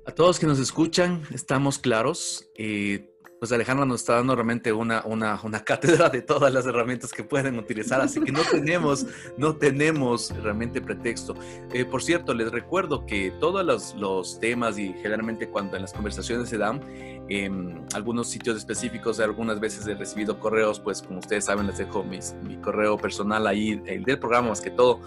A 0.06 0.12
todos 0.12 0.38
que 0.38 0.46
nos 0.46 0.60
escuchan, 0.60 1.24
estamos 1.32 1.80
claros. 1.80 2.52
Eh, 2.56 3.17
pues 3.40 3.52
Alejandra 3.52 3.86
nos 3.86 4.02
está 4.02 4.16
dando 4.16 4.36
realmente 4.36 4.74
una, 4.74 5.04
una, 5.06 5.40
una, 5.44 5.64
cátedra 5.64 6.10
de 6.10 6.22
todas 6.22 6.52
las 6.52 6.66
herramientas 6.66 7.12
que 7.12 7.24
pueden 7.24 7.58
utilizar, 7.60 8.02
así 8.02 8.22
que 8.22 8.32
no 8.32 8.42
tenemos, 8.50 9.06
no 9.38 9.56
tenemos 9.56 10.34
realmente 10.42 10.82
pretexto. 10.82 11.36
Eh, 11.74 11.86
por 11.86 12.02
cierto, 12.02 12.34
les 12.34 12.52
recuerdo 12.52 13.06
que 13.06 13.32
todos 13.40 13.66
los, 13.66 13.96
los, 13.96 14.40
temas 14.40 14.78
y 14.78 14.94
generalmente 14.94 15.50
cuando 15.50 15.76
en 15.76 15.84
las 15.84 15.94
conversaciones 15.94 16.50
se 16.50 16.58
dan, 16.58 16.82
en 17.30 17.86
algunos 17.94 18.30
sitios 18.30 18.58
específicos, 18.58 19.20
algunas 19.20 19.60
veces 19.60 19.86
he 19.88 19.96
recibido 19.96 20.40
correos, 20.40 20.80
pues 20.80 21.02
como 21.02 21.20
ustedes 21.20 21.46
saben, 21.46 21.68
les 21.68 21.78
dejo 21.78 22.04
mis, 22.04 22.36
mi 22.44 22.58
correo 22.58 22.98
personal 22.98 23.48
ahí, 23.48 23.82
el 23.86 24.04
del 24.04 24.20
programa 24.20 24.50
más 24.50 24.62
que 24.62 24.72
todo. 24.72 25.02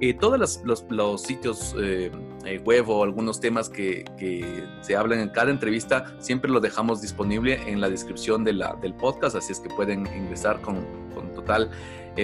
Eh, 0.00 0.12
todos 0.12 0.38
los, 0.38 0.84
los, 0.90 1.22
sitios 1.22 1.74
eh, 1.80 2.10
eh, 2.46 2.58
web 2.58 2.88
o 2.88 3.02
algunos 3.02 3.40
temas 3.40 3.68
que, 3.68 4.04
se 4.80 4.96
hablan 4.96 5.20
en 5.20 5.28
cada 5.30 5.50
entrevista, 5.50 6.16
siempre 6.18 6.50
lo 6.50 6.60
dejamos 6.60 7.02
disponible 7.02 7.60
en 7.66 7.80
la 7.80 7.88
descripción 7.88 8.44
del 8.44 8.62
podcast, 8.98 9.36
así 9.36 9.52
es 9.52 9.60
que 9.60 9.68
pueden 9.70 10.06
ingresar 10.06 10.60
con, 10.60 10.84
con 11.14 11.32
total 11.32 11.70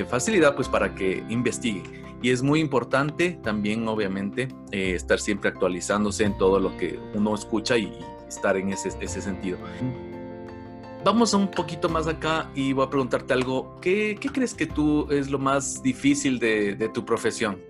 facilidad 0.08 0.54
pues 0.54 0.68
para 0.68 0.94
que 0.94 1.22
investiguen. 1.28 2.02
Y 2.22 2.30
es 2.30 2.42
muy 2.42 2.60
importante 2.60 3.38
también, 3.42 3.86
obviamente, 3.88 4.48
estar 4.70 5.18
siempre 5.18 5.50
actualizándose 5.50 6.24
en 6.24 6.38
todo 6.38 6.60
lo 6.60 6.76
que 6.76 6.98
uno 7.14 7.34
escucha 7.34 7.76
y, 7.76 7.92
estar 8.32 8.56
en 8.56 8.70
ese, 8.70 8.90
ese 9.00 9.20
sentido. 9.20 9.58
Vamos 11.04 11.34
un 11.34 11.48
poquito 11.48 11.88
más 11.88 12.06
acá 12.06 12.50
y 12.54 12.72
voy 12.72 12.86
a 12.86 12.90
preguntarte 12.90 13.32
algo. 13.32 13.76
¿Qué, 13.80 14.16
qué 14.20 14.28
crees 14.28 14.54
que 14.54 14.66
tú 14.66 15.08
es 15.10 15.30
lo 15.30 15.38
más 15.38 15.82
difícil 15.82 16.38
de, 16.38 16.90
tu 16.94 17.04
profesión? 17.04 17.60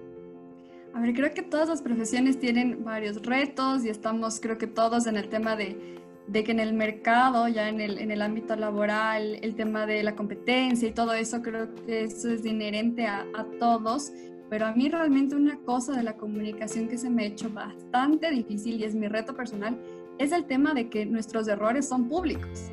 A 0.95 1.01
ver, 1.01 1.15
creo 1.15 1.33
que 1.33 1.43
todas 1.43 1.69
las 1.69 1.81
profesiones 1.81 2.39
tienen 2.39 2.85
varios 2.85 3.23
retos 3.23 3.85
y 3.85 3.89
estamos, 3.89 4.41
creo 4.41 4.59
que 4.59 4.67
todos 4.67 5.07
en 5.07 5.17
el 5.17 5.29
tema 5.29 5.57
de, 5.57 5.99
de 6.27 6.45
que 6.45 6.53
en 6.53 6.61
el 6.61 6.75
mercado, 6.75 7.49
ya 7.49 7.69
en 7.69 7.81
el, 7.81 7.99
en 7.99 8.11
el 8.11 8.21
ámbito 8.21 8.55
laboral, 8.57 9.39
el 9.43 9.55
tema 9.55 9.87
de 9.87 10.03
la 10.03 10.15
competencia 10.15 10.89
y 10.89 10.93
todo 10.93 11.15
eso, 11.15 11.41
creo 11.41 11.75
que 11.75 12.05
eso 12.05 12.31
es 12.31 12.45
inherente 12.45 13.07
a, 13.07 13.27
a 13.35 13.45
todos. 13.59 14.13
Pero 14.51 14.67
a 14.67 14.73
mí 14.73 14.91
realmente 14.91 15.35
una 15.35 15.59
cosa 15.61 15.97
de 15.97 16.03
la 16.03 16.19
comunicación 16.19 16.89
que 16.89 16.99
se 16.99 17.09
me 17.09 17.23
ha 17.23 17.27
hecho 17.27 17.49
bastante 17.49 18.31
difícil 18.31 18.81
y 18.81 18.85
es 18.85 18.95
mi 18.95 19.09
reto 19.09 19.35
personal 19.35 19.79
es 20.19 20.31
el 20.31 20.45
tema 20.45 20.75
de 20.75 20.91
que 20.91 21.07
nuestros 21.07 21.49
errores 21.49 21.89
son 21.89 22.07
públicos 22.07 22.71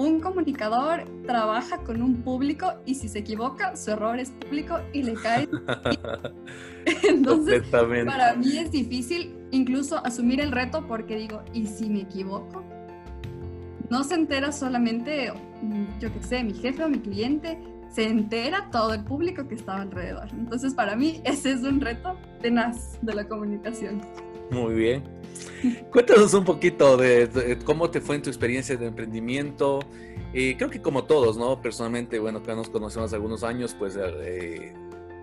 un 0.00 0.18
comunicador 0.18 1.04
trabaja 1.26 1.76
con 1.84 2.00
un 2.00 2.22
público 2.22 2.72
y 2.86 2.94
si 2.94 3.06
se 3.06 3.18
equivoca, 3.18 3.76
su 3.76 3.90
error 3.90 4.18
es 4.18 4.30
público 4.30 4.80
y 4.94 5.02
le 5.02 5.12
cae. 5.12 5.46
Entonces, 7.06 7.62
para 7.68 8.34
mí 8.34 8.56
es 8.56 8.72
difícil 8.72 9.36
incluso 9.50 9.98
asumir 10.04 10.40
el 10.40 10.52
reto 10.52 10.86
porque 10.86 11.16
digo, 11.16 11.42
¿y 11.52 11.66
si 11.66 11.90
me 11.90 12.00
equivoco? 12.00 12.64
No 13.90 14.02
se 14.02 14.14
entera 14.14 14.52
solamente, 14.52 15.34
yo 16.00 16.12
qué 16.14 16.22
sé, 16.22 16.44
mi 16.44 16.54
jefe 16.54 16.82
o 16.82 16.88
mi 16.88 17.00
cliente, 17.00 17.58
se 17.90 18.08
entera 18.08 18.70
todo 18.72 18.94
el 18.94 19.04
público 19.04 19.46
que 19.48 19.56
estaba 19.56 19.82
alrededor. 19.82 20.28
Entonces, 20.32 20.72
para 20.72 20.96
mí, 20.96 21.20
ese 21.24 21.52
es 21.52 21.62
un 21.62 21.78
reto 21.78 22.16
tenaz 22.40 22.98
de 23.02 23.14
la 23.14 23.28
comunicación. 23.28 24.00
Muy 24.50 24.74
bien. 24.74 25.19
Cuéntanos 25.90 26.32
un 26.34 26.44
poquito 26.44 26.96
de, 26.96 27.58
cómo 27.64 27.90
te 27.90 28.00
fue 28.00 28.16
en 28.16 28.22
tu 28.22 28.30
experiencia 28.30 28.76
de 28.76 28.86
emprendimiento. 28.86 29.80
Eh, 30.32 30.54
creo 30.56 30.70
que 30.70 30.80
como 30.80 31.04
todos, 31.04 31.36
¿no? 31.36 31.60
Personalmente, 31.60 32.18
bueno, 32.18 32.42
que 32.42 32.54
nos 32.54 32.70
conocemos 32.70 33.12
algunos 33.12 33.42
años, 33.42 33.74
pues 33.78 33.98
eh, 34.00 34.72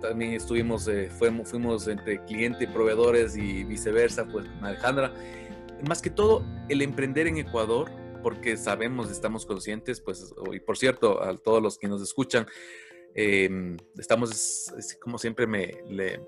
también 0.02 0.34
estuvimos, 0.34 0.88
eh, 0.88 1.10
fuimos, 1.10 1.50
fuimos 1.50 1.88
entre 1.88 2.24
cliente 2.26 2.66
y 2.66 2.68
proveedores 2.68 3.36
y 3.36 3.64
viceversa, 3.64 4.26
pues 4.26 4.46
con 4.46 4.66
Alejandra. 4.66 5.14
Más 5.88 6.02
que 6.02 6.10
todo, 6.10 6.44
el 6.70 6.82
emprender 6.82 7.28
en 7.28 7.38
Ecuador, 7.38 7.90
porque 8.22 8.58
sabemos, 8.58 9.10
estamos 9.10 9.46
conscientes, 9.46 10.02
pues, 10.02 10.34
y 10.52 10.60
por 10.60 10.78
cierto, 10.78 11.24
a 11.24 11.38
todos 11.38 11.62
los 11.62 11.78
que 11.78 11.88
nos 11.88 12.02
escuchan, 12.02 12.46
estamos, 13.98 14.72
como 15.00 15.18
siempre 15.18 15.48
me, 15.48 15.82
le, 15.88 16.20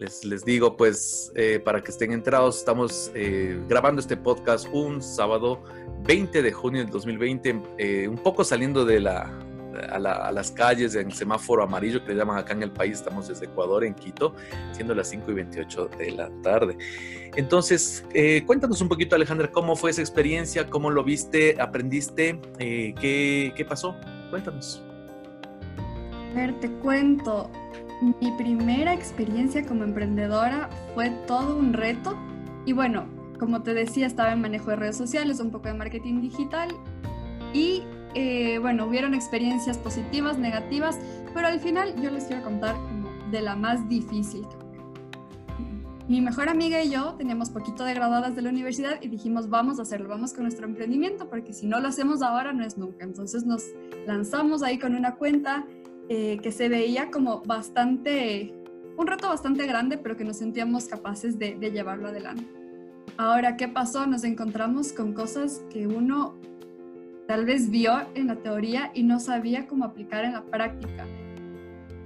les, 0.00 0.44
digo, 0.44 0.76
pues, 0.76 1.30
eh, 1.34 1.60
para 1.62 1.82
que 1.82 1.90
estén 1.90 2.12
enterados, 2.12 2.58
estamos 2.58 3.10
eh, 3.14 3.60
grabando 3.68 4.00
este 4.00 4.16
podcast 4.16 4.66
un 4.72 5.02
sábado 5.02 5.62
20 6.04 6.42
de 6.42 6.52
junio 6.52 6.82
del 6.82 6.90
2020, 6.90 7.62
eh, 7.76 8.08
un 8.08 8.16
poco 8.16 8.42
saliendo 8.42 8.86
de 8.86 9.00
la, 9.00 9.30
a, 9.90 10.32
las 10.32 10.50
calles 10.52 10.94
en 10.94 11.10
semáforo 11.10 11.62
amarillo 11.62 12.02
que 12.02 12.12
le 12.12 12.18
llaman 12.18 12.38
acá 12.38 12.54
en 12.54 12.62
el 12.62 12.70
país. 12.70 12.94
Estamos 12.94 13.28
desde 13.28 13.44
Ecuador, 13.44 13.84
en 13.84 13.94
Quito, 13.94 14.34
siendo 14.72 14.94
las 14.94 15.08
5 15.08 15.30
y 15.32 15.34
28 15.34 15.90
de 15.98 16.12
la 16.12 16.30
tarde. 16.42 16.78
Entonces, 17.36 18.02
cuéntanos 18.46 18.80
un 18.80 18.88
poquito, 18.88 19.16
Alejandra, 19.16 19.52
cómo 19.52 19.76
fue 19.76 19.90
esa 19.90 20.00
experiencia, 20.00 20.66
cómo 20.68 20.90
lo 20.90 21.04
viste, 21.04 21.60
aprendiste, 21.60 22.40
qué, 22.58 23.52
qué 23.54 23.64
pasó. 23.68 23.94
Cuéntanos. 24.30 24.82
A 26.30 26.34
ver, 26.34 26.58
te 26.60 26.70
cuento. 26.78 27.50
Mi 28.00 28.32
primera 28.38 28.94
experiencia 28.94 29.66
como 29.66 29.84
emprendedora 29.84 30.70
fue 30.94 31.10
todo 31.26 31.56
un 31.56 31.74
reto 31.74 32.16
y 32.64 32.72
bueno, 32.72 33.04
como 33.38 33.62
te 33.62 33.74
decía, 33.74 34.06
estaba 34.06 34.32
en 34.32 34.40
manejo 34.40 34.70
de 34.70 34.76
redes 34.76 34.96
sociales, 34.96 35.38
un 35.40 35.50
poco 35.50 35.68
de 35.68 35.74
marketing 35.74 36.20
digital 36.22 36.70
y 37.52 37.82
eh, 38.14 38.58
bueno, 38.58 38.86
hubieron 38.86 39.14
experiencias 39.14 39.76
positivas, 39.76 40.38
negativas, 40.38 40.98
pero 41.34 41.46
al 41.46 41.60
final 41.60 41.94
yo 42.02 42.10
les 42.10 42.24
quiero 42.24 42.42
contar 42.42 42.76
de 43.30 43.42
la 43.42 43.54
más 43.54 43.88
difícil. 43.88 44.46
Mi 46.08 46.20
mejor 46.20 46.48
amiga 46.48 46.82
y 46.82 46.90
yo 46.90 47.14
teníamos 47.14 47.50
poquito 47.50 47.84
de 47.84 47.94
graduadas 47.94 48.34
de 48.34 48.42
la 48.42 48.50
universidad 48.50 49.00
y 49.00 49.08
dijimos, 49.08 49.48
vamos 49.48 49.78
a 49.78 49.82
hacerlo, 49.82 50.08
vamos 50.08 50.32
con 50.32 50.42
nuestro 50.42 50.66
emprendimiento, 50.66 51.28
porque 51.28 51.52
si 51.52 51.66
no 51.66 51.78
lo 51.78 51.86
hacemos 51.86 52.20
ahora 52.20 52.52
no 52.52 52.64
es 52.64 52.76
nunca. 52.76 53.04
Entonces 53.04 53.44
nos 53.44 53.62
lanzamos 54.06 54.64
ahí 54.64 54.78
con 54.78 54.96
una 54.96 55.14
cuenta 55.14 55.66
eh, 56.12 56.40
que 56.42 56.50
se 56.50 56.68
veía 56.68 57.08
como 57.12 57.40
bastante, 57.42 58.52
un 58.96 59.06
reto 59.06 59.28
bastante 59.28 59.64
grande, 59.64 59.96
pero 59.96 60.16
que 60.16 60.24
nos 60.24 60.38
sentíamos 60.38 60.86
capaces 60.86 61.38
de, 61.38 61.54
de 61.54 61.70
llevarlo 61.70 62.08
adelante. 62.08 62.44
Ahora, 63.16 63.56
¿qué 63.56 63.68
pasó? 63.68 64.08
Nos 64.08 64.24
encontramos 64.24 64.92
con 64.92 65.12
cosas 65.12 65.62
que 65.70 65.86
uno 65.86 66.34
tal 67.28 67.44
vez 67.44 67.70
vio 67.70 67.92
en 68.16 68.26
la 68.26 68.34
teoría 68.34 68.90
y 68.92 69.04
no 69.04 69.20
sabía 69.20 69.68
cómo 69.68 69.84
aplicar 69.84 70.24
en 70.24 70.32
la 70.32 70.42
práctica. 70.42 71.06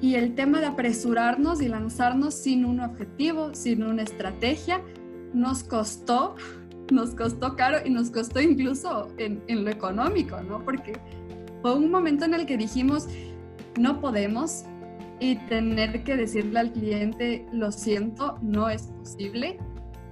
Y 0.03 0.17
el 0.17 0.35
tema 0.35 0.61
de 0.61 0.67
apresurarnos 0.67 1.63
y 1.63 1.69
lanzarnos 1.69 2.35
sin 2.35 2.67
un 2.67 2.81
objetivo, 2.81 3.55
sin 3.55 3.85
una 3.85 4.03
estrategia, 4.03 4.83
nos 5.33 5.65
costó, 5.65 6.35
nos 6.93 7.15
costó 7.15 7.57
caro 7.57 7.79
y 7.83 7.89
nos 7.89 8.11
costó 8.11 8.43
incluso 8.43 9.09
en, 9.17 9.43
en 9.47 9.65
lo 9.65 9.71
económico, 9.71 10.43
¿no? 10.43 10.63
Porque 10.63 10.93
fue 11.63 11.75
un 11.75 11.91
momento 11.91 12.27
en 12.27 12.35
el 12.35 12.45
que 12.45 12.59
dijimos, 12.59 13.09
no 13.77 14.01
podemos, 14.01 14.65
y 15.21 15.37
tener 15.37 16.03
que 16.05 16.17
decirle 16.17 16.61
al 16.61 16.73
cliente, 16.73 17.47
lo 17.53 17.73
siento, 17.73 18.39
no 18.43 18.69
es 18.69 18.89
posible. 18.99 19.59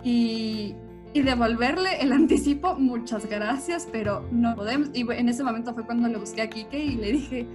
Y, 0.04 0.74
y 1.12 1.22
devolverle 1.22 2.00
el 2.00 2.12
anticipo, 2.12 2.74
muchas 2.76 3.26
gracias, 3.26 3.88
pero 3.90 4.26
no 4.30 4.54
podemos. 4.54 4.90
Y 4.94 5.02
en 5.10 5.28
ese 5.28 5.44
momento 5.44 5.74
fue 5.74 5.84
cuando 5.84 6.08
le 6.08 6.18
busqué 6.18 6.42
a 6.42 6.50
Kike 6.50 6.78
y 6.78 6.96
le 6.96 7.12
dije, 7.12 7.46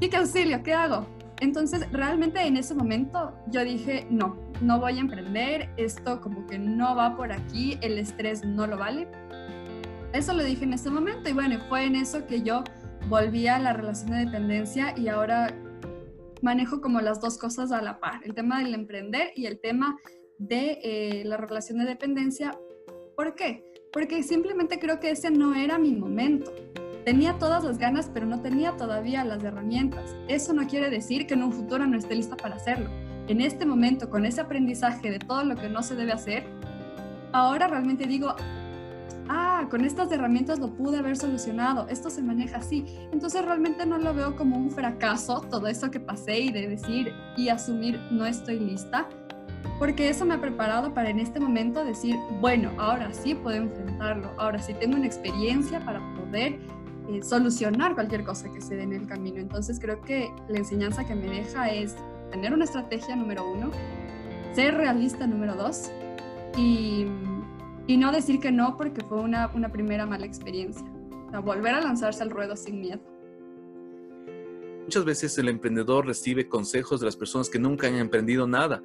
Kike 0.00 0.16
Auxilio, 0.16 0.62
¿qué 0.62 0.74
hago? 0.74 1.06
Entonces, 1.40 1.90
realmente 1.92 2.40
en 2.46 2.56
ese 2.56 2.74
momento 2.74 3.34
yo 3.48 3.62
dije, 3.64 4.06
no, 4.10 4.36
no 4.60 4.80
voy 4.80 4.96
a 4.96 5.00
emprender, 5.00 5.70
esto 5.76 6.20
como 6.20 6.46
que 6.46 6.58
no 6.58 6.96
va 6.96 7.16
por 7.16 7.32
aquí, 7.32 7.78
el 7.82 7.98
estrés 7.98 8.44
no 8.44 8.66
lo 8.66 8.78
vale. 8.78 9.06
Eso 10.12 10.32
lo 10.32 10.42
dije 10.42 10.64
en 10.64 10.72
ese 10.72 10.90
momento 10.90 11.28
y 11.28 11.32
bueno, 11.32 11.58
fue 11.68 11.84
en 11.84 11.96
eso 11.96 12.26
que 12.26 12.40
yo 12.40 12.64
volví 13.08 13.46
a 13.46 13.58
la 13.58 13.72
relación 13.72 14.10
de 14.10 14.24
dependencia 14.24 14.94
y 14.96 15.08
ahora 15.08 15.54
manejo 16.42 16.80
como 16.80 17.00
las 17.00 17.20
dos 17.20 17.38
cosas 17.38 17.72
a 17.72 17.80
la 17.80 18.00
par, 18.00 18.20
el 18.24 18.34
tema 18.34 18.58
del 18.58 18.74
emprender 18.74 19.30
y 19.34 19.46
el 19.46 19.60
tema 19.60 19.96
de 20.38 20.78
eh, 20.82 21.22
la 21.24 21.36
relación 21.36 21.78
de 21.78 21.84
dependencia. 21.84 22.58
¿Por 23.16 23.34
qué? 23.34 23.64
Porque 23.92 24.22
simplemente 24.22 24.78
creo 24.78 25.00
que 25.00 25.10
ese 25.10 25.30
no 25.30 25.54
era 25.54 25.78
mi 25.78 25.94
momento. 25.94 26.52
Tenía 27.04 27.38
todas 27.38 27.64
las 27.64 27.78
ganas, 27.78 28.10
pero 28.12 28.26
no 28.26 28.42
tenía 28.42 28.76
todavía 28.76 29.24
las 29.24 29.42
herramientas. 29.44 30.16
Eso 30.28 30.52
no 30.52 30.66
quiere 30.66 30.90
decir 30.90 31.26
que 31.26 31.34
en 31.34 31.44
un 31.44 31.52
futuro 31.52 31.86
no 31.86 31.96
esté 31.96 32.16
lista 32.16 32.36
para 32.36 32.56
hacerlo. 32.56 32.90
En 33.28 33.40
este 33.40 33.64
momento, 33.64 34.10
con 34.10 34.26
ese 34.26 34.40
aprendizaje 34.40 35.10
de 35.10 35.18
todo 35.20 35.44
lo 35.44 35.54
que 35.54 35.68
no 35.68 35.82
se 35.82 35.94
debe 35.94 36.12
hacer, 36.12 36.44
ahora 37.32 37.68
realmente 37.68 38.06
digo, 38.06 38.34
ah, 39.28 39.66
con 39.70 39.84
estas 39.84 40.10
herramientas 40.12 40.58
lo 40.58 40.74
pude 40.74 40.98
haber 40.98 41.16
solucionado, 41.16 41.86
esto 41.88 42.10
se 42.10 42.22
maneja 42.22 42.58
así. 42.58 42.84
Entonces 43.12 43.44
realmente 43.44 43.86
no 43.86 43.98
lo 43.98 44.14
veo 44.14 44.36
como 44.36 44.56
un 44.56 44.70
fracaso, 44.70 45.40
todo 45.50 45.66
eso 45.66 45.90
que 45.90 46.00
pasé 46.00 46.40
y 46.40 46.52
de 46.52 46.68
decir 46.68 47.12
y 47.36 47.48
asumir 47.48 48.00
no 48.10 48.26
estoy 48.26 48.58
lista, 48.58 49.08
porque 49.78 50.08
eso 50.08 50.24
me 50.24 50.34
ha 50.34 50.40
preparado 50.40 50.94
para 50.94 51.10
en 51.10 51.18
este 51.18 51.40
momento 51.40 51.84
decir, 51.84 52.16
bueno, 52.40 52.70
ahora 52.78 53.12
sí 53.12 53.34
puedo 53.34 53.56
enfrentarlo, 53.56 54.30
ahora 54.38 54.60
sí 54.60 54.74
tengo 54.74 54.96
una 54.96 55.06
experiencia 55.06 55.80
para 55.80 56.00
poder 56.14 56.58
eh, 57.08 57.22
solucionar 57.22 57.94
cualquier 57.94 58.24
cosa 58.24 58.50
que 58.50 58.60
se 58.60 58.76
dé 58.76 58.82
en 58.82 58.92
el 58.92 59.06
camino. 59.06 59.38
Entonces 59.38 59.78
creo 59.78 60.00
que 60.00 60.30
la 60.48 60.58
enseñanza 60.58 61.06
que 61.06 61.14
me 61.14 61.28
deja 61.28 61.68
es 61.70 61.94
tener 62.30 62.52
una 62.52 62.64
estrategia 62.64 63.14
número 63.16 63.48
uno, 63.50 63.70
ser 64.54 64.74
realista 64.74 65.26
número 65.26 65.54
dos 65.54 65.90
y, 66.56 67.06
y 67.86 67.96
no 67.96 68.12
decir 68.12 68.40
que 68.40 68.50
no 68.50 68.76
porque 68.76 69.02
fue 69.02 69.18
una, 69.18 69.50
una 69.54 69.70
primera 69.70 70.06
mala 70.06 70.26
experiencia. 70.26 70.86
Volver 71.44 71.74
a 71.74 71.80
lanzarse 71.80 72.22
al 72.22 72.30
ruedo 72.30 72.56
sin 72.56 72.80
miedo. 72.80 73.00
Muchas 74.84 75.04
veces 75.04 75.36
el 75.38 75.48
emprendedor 75.48 76.06
recibe 76.06 76.48
consejos 76.48 77.00
de 77.00 77.06
las 77.06 77.16
personas 77.16 77.50
que 77.50 77.58
nunca 77.58 77.88
han 77.88 77.96
emprendido 77.96 78.46
nada 78.46 78.80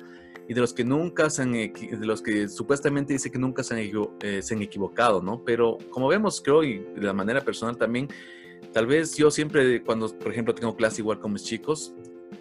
y 0.47 0.53
de 0.53 0.59
los 0.59 0.73
que 0.73 0.83
nunca 0.83 1.29
se 1.29 1.43
han, 1.43 1.51
de 1.53 1.99
los 2.01 2.21
que 2.21 2.49
supuestamente 2.49 3.13
dice 3.13 3.31
que 3.31 3.37
nunca 3.37 3.63
se 3.63 3.75
han, 3.75 3.91
eh, 4.21 4.41
se 4.41 4.55
han 4.55 4.61
equivocado, 4.61 5.21
¿no? 5.21 5.43
Pero 5.45 5.77
como 5.91 6.07
vemos, 6.07 6.41
creo, 6.41 6.63
y 6.63 6.79
de 6.79 7.03
la 7.03 7.13
manera 7.13 7.41
personal 7.41 7.77
también, 7.77 8.09
tal 8.73 8.87
vez 8.87 9.15
yo 9.15 9.29
siempre, 9.29 9.83
cuando, 9.83 10.07
por 10.17 10.31
ejemplo, 10.31 10.55
tengo 10.55 10.75
clase 10.75 11.01
igual 11.01 11.19
con 11.19 11.33
mis 11.33 11.43
chicos, 11.43 11.93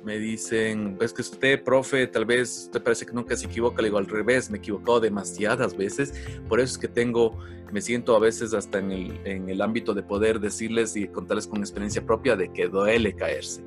me 0.04 0.18
dicen, 0.18 0.96
es 1.00 1.12
que 1.12 1.22
usted, 1.22 1.62
profe, 1.62 2.06
tal 2.06 2.24
vez 2.24 2.64
usted 2.64 2.82
parece 2.82 3.06
que 3.06 3.12
nunca 3.12 3.36
se 3.36 3.46
equivoca, 3.46 3.82
le 3.82 3.88
digo 3.88 3.98
al 3.98 4.06
revés, 4.06 4.50
me 4.50 4.58
he 4.58 4.60
equivocado 4.60 5.00
demasiadas 5.00 5.76
veces, 5.76 6.14
por 6.48 6.60
eso 6.60 6.74
es 6.74 6.78
que 6.78 6.88
tengo, 6.88 7.38
me 7.72 7.80
siento 7.80 8.16
a 8.16 8.18
veces 8.18 8.54
hasta 8.54 8.78
en 8.78 8.92
el, 8.92 9.20
en 9.26 9.48
el 9.48 9.60
ámbito 9.60 9.94
de 9.94 10.02
poder 10.02 10.40
decirles 10.40 10.96
y 10.96 11.08
contarles 11.08 11.46
con 11.46 11.60
experiencia 11.60 12.04
propia 12.04 12.36
de 12.36 12.52
que 12.52 12.68
duele 12.68 13.14
caerse. 13.14 13.62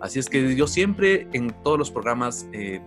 Así 0.00 0.18
es 0.18 0.28
que 0.28 0.54
yo 0.54 0.66
siempre 0.66 1.26
en 1.32 1.54
todos 1.62 1.78
los 1.78 1.90
programas 1.90 2.46
eh, 2.52 2.80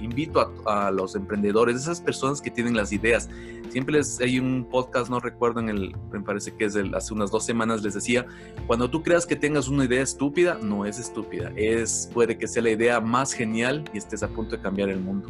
invito 0.00 0.52
a, 0.66 0.90
los 0.90 1.14
emprendedores, 1.14 1.76
esas 1.76 2.00
personas 2.00 2.40
que 2.40 2.50
tienen 2.50 2.76
las 2.76 2.92
ideas. 2.92 3.28
Siempre 3.70 4.00
hay 4.20 4.38
un 4.38 4.64
podcast, 4.64 5.10
no 5.10 5.20
recuerdo 5.20 5.60
en 5.60 5.68
el, 5.68 5.94
me 6.10 6.20
parece 6.20 6.54
que 6.54 6.64
es 6.64 6.76
hace 6.76 7.12
unas 7.12 7.30
dos 7.30 7.44
semanas 7.44 7.82
les 7.82 7.94
decía, 7.94 8.26
cuando 8.66 8.90
tú 8.90 9.02
creas 9.02 9.26
que 9.26 9.36
tengas 9.36 9.68
una 9.68 9.84
idea 9.84 10.02
estúpida, 10.02 10.58
no 10.62 10.86
es 10.86 10.98
estúpida, 10.98 11.52
es 11.56 12.10
puede 12.12 12.38
que 12.38 12.48
sea 12.48 12.62
la 12.62 12.70
idea 12.70 13.00
más 13.00 13.32
genial 13.32 13.84
y 13.92 13.98
estés 13.98 14.22
a 14.22 14.28
punto 14.28 14.56
de 14.56 14.62
cambiar 14.62 14.88
el 14.88 15.00
mundo. 15.00 15.28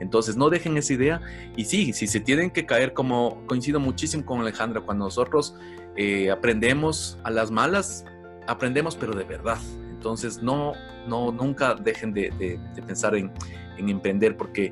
Entonces, 0.00 0.36
no 0.36 0.50
dejen 0.50 0.76
esa 0.76 0.92
idea. 0.92 1.20
Y 1.56 1.64
sí, 1.64 1.92
si 1.92 2.06
se 2.06 2.20
tienen 2.20 2.50
que 2.50 2.66
caer, 2.66 2.92
como 2.92 3.46
coincido 3.46 3.80
muchísimo 3.80 4.24
con 4.24 4.40
Alejandra, 4.40 4.80
cuando 4.80 5.04
nosotros 5.04 5.54
eh, 5.96 6.30
aprendemos 6.30 7.18
a 7.22 7.30
las 7.30 7.50
malas, 7.50 8.04
aprendemos, 8.46 8.96
pero 8.96 9.14
de 9.14 9.24
verdad. 9.24 9.58
Entonces, 10.04 10.42
no, 10.42 10.74
no, 11.08 11.32
nunca 11.32 11.74
dejen 11.74 12.12
de, 12.12 12.30
de 12.38 12.82
pensar 12.82 13.14
en, 13.14 13.32
en 13.78 13.88
emprender, 13.88 14.36
porque 14.36 14.70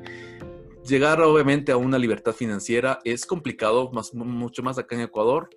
llegar 0.85 1.19
obviamente 1.21 1.71
a 1.71 1.77
una 1.77 1.97
libertad 1.97 2.33
financiera 2.33 2.99
es 3.03 3.25
complicado, 3.25 3.89
más, 3.91 4.13
mucho 4.13 4.61
más 4.61 4.77
acá 4.77 4.95
en 4.95 5.01
Ecuador 5.01 5.49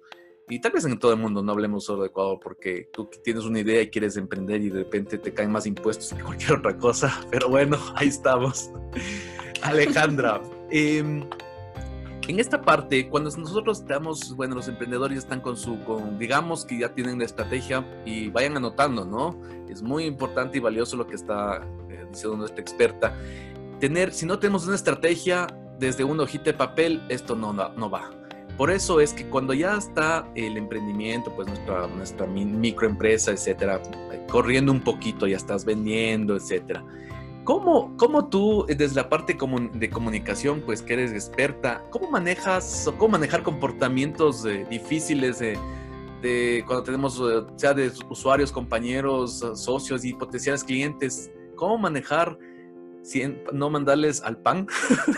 y 0.49 0.63
tal 0.63 0.73
vez 0.73 0.87
en 0.87 0.99
todo 0.99 1.13
el 1.13 1.19
mundo, 1.19 1.43
no 1.43 1.53
hablemos 1.53 1.85
solo 1.85 2.05
de 2.05 2.09
Ecuador, 2.09 2.39
porque 2.43 2.89
tú 2.91 3.11
tienes 3.23 3.45
una 3.45 3.61
idea 3.61 3.83
y 3.83 3.91
quieres 3.91 4.17
emprender 4.17 4.63
y 4.63 4.71
de 4.71 4.79
repente 4.79 5.19
te 5.19 5.35
caen 5.35 5.53
más 5.53 5.67
impuestos 5.67 6.15
que 6.15 6.23
cualquier 6.25 6.53
otra 6.55 6.75
cosa, 6.79 7.21
pero 7.31 7.51
bueno, 7.51 7.77
ahí 7.97 8.09
estamos. 8.09 8.71
Alejandra, 9.63 10.41
em, 10.71 11.29
en 12.33 12.41
esta 12.41 12.63
parte, 12.63 13.09
cuando 13.09 13.31
nosotros 13.31 13.81
estamos, 13.81 14.35
bueno, 14.35 14.55
los 14.55 14.69
emprendedores 14.69 15.19
están 15.19 15.41
con 15.41 15.57
su, 15.57 15.83
con, 15.85 16.19
digamos 16.19 16.65
que 16.65 16.79
ya 16.79 16.89
tienen 16.95 17.19
la 17.19 17.25
estrategia 17.25 17.85
y 18.05 18.29
vayan 18.29 18.57
anotando, 18.57 19.05
¿no? 19.05 19.41
Es 19.69 19.83
muy 19.83 20.05
importante 20.05 20.59
y 20.59 20.61
valioso 20.61 20.97
lo 20.97 21.07
que 21.07 21.15
está 21.15 21.63
diciendo 22.11 22.37
nuestra 22.37 22.61
experta, 22.61 23.15
tener, 23.81 24.13
si 24.13 24.27
no 24.27 24.39
tenemos 24.39 24.67
una 24.67 24.77
estrategia 24.77 25.47
desde 25.79 26.05
un 26.05 26.19
hojita 26.21 26.45
de 26.45 26.55
papel, 26.55 27.03
esto 27.09 27.37
no, 27.37 27.53
no, 27.53 27.91
va. 27.91 28.11
Por 28.57 28.71
eso 28.71 29.01
es 29.01 29.13
que 29.13 29.27
cuando 29.27 29.53
ya 29.53 29.77
está 29.77 30.27
el 30.35 30.57
emprendimiento, 30.57 31.31
pues 31.37 31.47
nuestra, 31.47 31.87
nuestra 31.89 32.27
microempresa, 32.27 33.33
etcétera, 33.33 33.83
corriendo 34.31 34.73
un 34.73 34.81
poquito, 34.81 35.27
ya 35.27 35.37
estás 35.37 35.65
vendiendo, 35.65 36.37
etcétera. 36.37 36.83
¿Cómo, 37.47 37.97
¿Cómo, 37.97 38.29
tú, 38.29 38.67
desde 38.69 38.97
la 38.97 39.09
parte 39.09 39.39
de 39.73 39.89
comunicación, 39.89 40.63
pues 40.67 40.83
que 40.83 40.93
eres 40.93 41.13
experta, 41.13 41.83
cómo 41.91 42.11
manejas 42.11 42.87
o 42.87 42.99
cómo 42.99 43.13
manejar 43.13 43.43
comportamientos 43.43 44.45
eh, 44.45 44.67
difíciles 44.69 45.39
de, 45.39 45.59
de, 46.21 46.63
cuando 46.67 46.83
tenemos, 46.83 47.19
eh, 47.21 47.47
sea 47.57 47.73
de 47.73 47.91
usuarios, 48.11 48.53
compañeros, 48.53 49.43
socios 49.55 50.05
y 50.05 50.13
potenciales 50.13 50.63
clientes? 50.63 51.31
cómo 51.57 51.77
manejar 51.79 52.39
sin 53.03 53.43
no 53.53 53.71
mandarles 53.71 54.23
al 54.23 54.37
pan. 54.39 54.67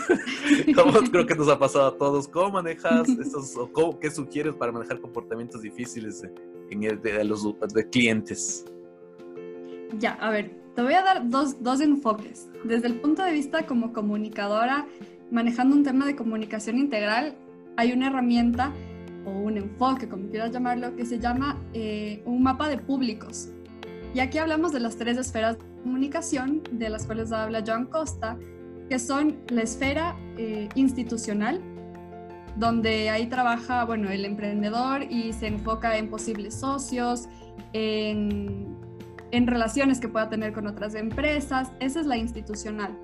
como 0.75 0.93
creo 1.11 1.25
que 1.25 1.35
nos 1.35 1.49
ha 1.49 1.59
pasado 1.59 1.87
a 1.87 1.97
todos. 1.97 2.27
¿Cómo 2.27 2.51
manejas 2.53 3.07
estos, 3.09 3.55
o 3.57 3.99
qué 3.99 4.09
sugieres 4.09 4.55
para 4.55 4.71
manejar 4.71 4.99
comportamientos 4.99 5.61
difíciles 5.61 6.23
en 6.71 6.83
el, 6.83 7.01
de, 7.01 7.23
los 7.23 7.43
de 7.73 7.89
clientes? 7.89 8.65
Ya, 9.97 10.13
a 10.13 10.29
ver, 10.29 10.55
te 10.79 10.83
voy 10.83 10.93
a 10.93 11.01
dar 11.01 11.29
dos, 11.29 11.61
dos 11.61 11.81
enfoques. 11.81 12.47
Desde 12.63 12.87
el 12.87 13.01
punto 13.01 13.21
de 13.21 13.33
vista 13.33 13.63
como 13.63 13.91
comunicadora, 13.91 14.87
manejando 15.29 15.75
un 15.75 15.83
tema 15.83 16.05
de 16.05 16.15
comunicación 16.15 16.77
integral, 16.77 17.35
hay 17.75 17.91
una 17.91 18.07
herramienta 18.07 18.71
o 19.25 19.29
un 19.29 19.57
enfoque, 19.57 20.07
como 20.07 20.29
quieras 20.29 20.51
llamarlo, 20.51 20.95
que 20.95 21.05
se 21.05 21.19
llama 21.19 21.61
eh, 21.73 22.21
un 22.23 22.43
mapa 22.43 22.69
de 22.69 22.77
públicos. 22.77 23.49
Y 24.13 24.21
aquí 24.21 24.37
hablamos 24.37 24.71
de 24.71 24.79
las 24.79 24.95
tres 24.95 25.17
esferas 25.17 25.57
comunicación, 25.83 26.63
de 26.71 26.87
las 26.87 27.05
cuales 27.05 27.33
habla 27.33 27.61
John 27.67 27.87
Costa, 27.87 28.37
que 28.89 28.99
son 28.99 29.35
la 29.49 29.63
esfera 29.63 30.15
eh, 30.37 30.69
institucional, 30.75 31.59
donde 32.55 33.09
ahí 33.09 33.27
trabaja, 33.27 33.83
bueno, 33.83 34.09
el 34.09 34.23
emprendedor 34.23 35.03
y 35.03 35.33
se 35.33 35.47
enfoca 35.47 35.97
en 35.97 36.09
posibles 36.09 36.55
socios, 36.55 37.27
en, 37.73 38.78
en 39.31 39.47
relaciones 39.47 39.99
que 39.99 40.07
pueda 40.07 40.29
tener 40.29 40.53
con 40.53 40.67
otras 40.67 40.95
empresas. 40.95 41.71
Esa 41.79 41.99
es 41.99 42.05
la 42.05 42.17
institucional. 42.17 42.97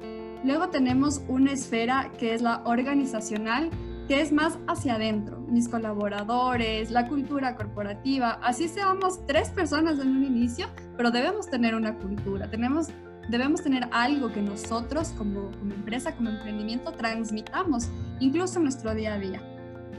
Luego 0.44 0.70
tenemos 0.70 1.24
una 1.28 1.52
esfera 1.52 2.12
que 2.20 2.34
es 2.34 2.42
la 2.42 2.62
organizacional, 2.66 3.70
que 4.08 4.22
es 4.22 4.32
más 4.32 4.60
hacia 4.68 4.96
adentro, 4.96 5.40
mis 5.40 5.68
colaboradores, 5.68 6.92
la 6.92 7.08
cultura 7.08 7.56
corporativa, 7.56 8.40
así 8.44 8.68
seamos 8.68 9.26
tres 9.26 9.50
personas 9.50 10.00
en 10.00 10.10
un 10.10 10.24
inicio, 10.24 10.68
pero 10.96 11.10
debemos 11.10 11.50
tener 11.50 11.74
una 11.74 11.98
cultura, 11.98 12.50
tenemos, 12.50 12.90
debemos 13.30 13.64
tener 13.64 13.88
algo 13.92 14.32
que 14.32 14.44
nosotros 14.44 15.10
como, 15.18 15.50
como 15.52 15.74
empresa, 15.74 16.16
como 16.16 16.30
emprendimiento 16.30 16.92
transmitamos, 16.92 17.90
incluso 18.20 18.58
en 18.58 18.64
nuestro 18.66 18.94
día 18.94 19.16
a 19.16 19.20
día. 19.20 19.42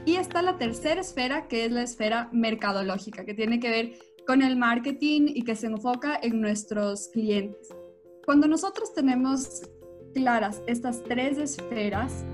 Y 0.05 0.15
está 0.15 0.41
la 0.41 0.57
tercera 0.57 1.01
esfera, 1.01 1.49
que 1.49 1.65
es 1.65 1.71
la 1.73 1.81
esfera 1.81 2.29
mercadológica, 2.31 3.25
que 3.25 3.33
tiene 3.33 3.59
que 3.59 3.69
ver 3.69 3.93
con 4.27 4.41
el 4.41 4.57
marketing 4.57 5.27
y 5.27 5.43
que 5.43 5.55
se 5.55 5.67
enfoca 5.67 6.19
en 6.21 6.41
nuestros 6.41 7.07
clientes. 7.07 7.69
Cuando 8.25 8.45
nosotros 8.45 8.93
tenemos 8.93 9.61
claras 10.13 10.61
estas 10.67 11.01
tres 11.05 11.37
esferas, 11.37 12.25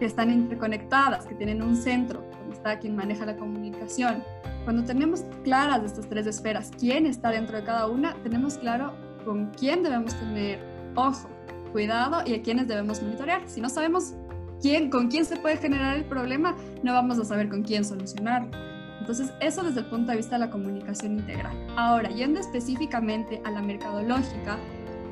que 0.00 0.06
están 0.06 0.32
interconectadas, 0.32 1.24
que 1.24 1.36
tienen 1.36 1.62
un 1.62 1.76
centro, 1.76 2.24
donde 2.40 2.56
está 2.56 2.80
quien 2.80 2.96
maneja 2.96 3.24
la 3.24 3.36
comunicación. 3.36 4.24
Cuando 4.64 4.82
tenemos 4.82 5.24
claras 5.44 5.84
estas 5.84 6.08
tres 6.08 6.26
esferas, 6.26 6.72
quién 6.80 7.06
está 7.06 7.30
dentro 7.30 7.58
de 7.58 7.62
cada 7.62 7.86
una, 7.86 8.20
tenemos 8.24 8.58
claro 8.58 8.92
con 9.24 9.52
quién 9.52 9.84
debemos 9.84 10.18
tener 10.18 10.58
ojo, 10.96 11.28
cuidado 11.70 12.22
y 12.26 12.34
a 12.34 12.42
quiénes 12.42 12.66
debemos 12.66 13.00
monitorear. 13.00 13.42
Si 13.46 13.60
no 13.60 13.68
sabemos 13.68 14.14
quién, 14.60 14.90
con 14.90 15.06
quién 15.06 15.24
se 15.24 15.36
puede 15.36 15.58
generar 15.58 15.96
el 15.96 16.06
problema, 16.06 16.56
no 16.82 16.92
vamos 16.92 17.20
a 17.20 17.24
saber 17.24 17.48
con 17.48 17.62
quién 17.62 17.84
solucionarlo. 17.84 18.73
Entonces, 19.04 19.34
eso 19.40 19.62
desde 19.62 19.80
el 19.80 19.86
punto 19.86 20.12
de 20.12 20.16
vista 20.16 20.36
de 20.36 20.46
la 20.46 20.50
comunicación 20.50 21.18
integral. 21.18 21.54
Ahora, 21.76 22.08
yendo 22.08 22.40
específicamente 22.40 23.38
a 23.44 23.50
la 23.50 23.60
mercadológica, 23.60 24.56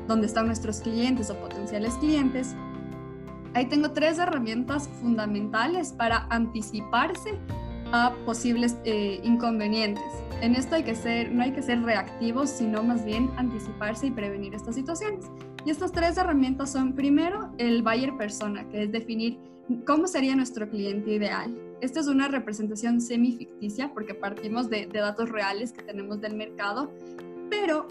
donde 0.07 0.25
están 0.25 0.47
nuestros 0.47 0.79
clientes 0.79 1.29
o 1.29 1.35
potenciales 1.35 1.93
clientes, 1.97 2.55
ahí 3.53 3.67
tengo 3.67 3.91
tres 3.91 4.17
herramientas 4.17 4.89
fundamentales 4.99 5.91
para 5.91 6.25
anticiparse 6.31 7.37
a 7.91 8.15
posibles 8.25 8.77
eh, 8.83 9.21
inconvenientes. 9.23 10.03
En 10.41 10.55
esto 10.55 10.71
no 10.71 11.43
hay 11.43 11.51
que 11.51 11.61
ser 11.61 11.83
reactivos, 11.83 12.49
sino 12.49 12.81
más 12.81 13.05
bien 13.05 13.29
anticiparse 13.37 14.07
y 14.07 14.11
prevenir 14.11 14.55
estas 14.55 14.73
situaciones. 14.73 15.25
Y 15.67 15.69
estas 15.69 15.91
tres 15.91 16.17
herramientas 16.17 16.71
son, 16.71 16.93
primero, 16.93 17.51
el 17.59 17.83
buyer 17.83 18.17
persona, 18.17 18.67
que 18.69 18.85
es 18.85 18.91
definir 18.91 19.37
cómo 19.85 20.07
sería 20.07 20.35
nuestro 20.35 20.67
cliente 20.67 21.11
ideal. 21.11 21.55
Esta 21.83 21.99
es 21.99 22.07
una 22.07 22.29
representación 22.29 23.01
semi-ficticia 23.01 23.93
porque 23.93 24.13
partimos 24.13 24.69
de, 24.69 24.85
datos 24.85 25.27
reales 25.27 25.73
que 25.73 25.83
tenemos 25.83 26.21
del 26.21 26.33
mercado, 26.33 26.93
pero 27.49 27.89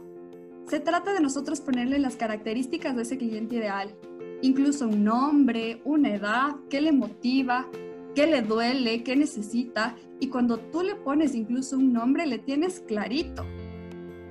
se 0.67 0.81
trata 0.81 1.13
de 1.13 1.21
nosotros 1.21 1.61
ponerle 1.61 1.99
las 1.99 2.17
características 2.17 2.97
de 2.97 3.03
ese 3.03 3.19
cliente 3.19 3.57
ideal, 3.57 3.95
incluso 4.41 4.89
un 4.89 5.05
nombre, 5.05 5.83
una 5.85 6.15
edad, 6.15 6.57
qué 6.71 6.81
le 6.81 6.91
motiva, 6.93 7.69
qué 8.15 8.27
le 8.27 8.41
duele, 8.41 9.05
qué 9.05 9.15
necesita. 9.15 9.95
Y 10.21 10.29
cuando 10.29 10.59
tú 10.59 10.83
le 10.83 10.95
pones 10.95 11.35
incluso 11.35 11.77
un 11.77 11.93
nombre, 11.93 12.25
le 12.25 12.39
tienes 12.39 12.81
clarito 12.81 13.45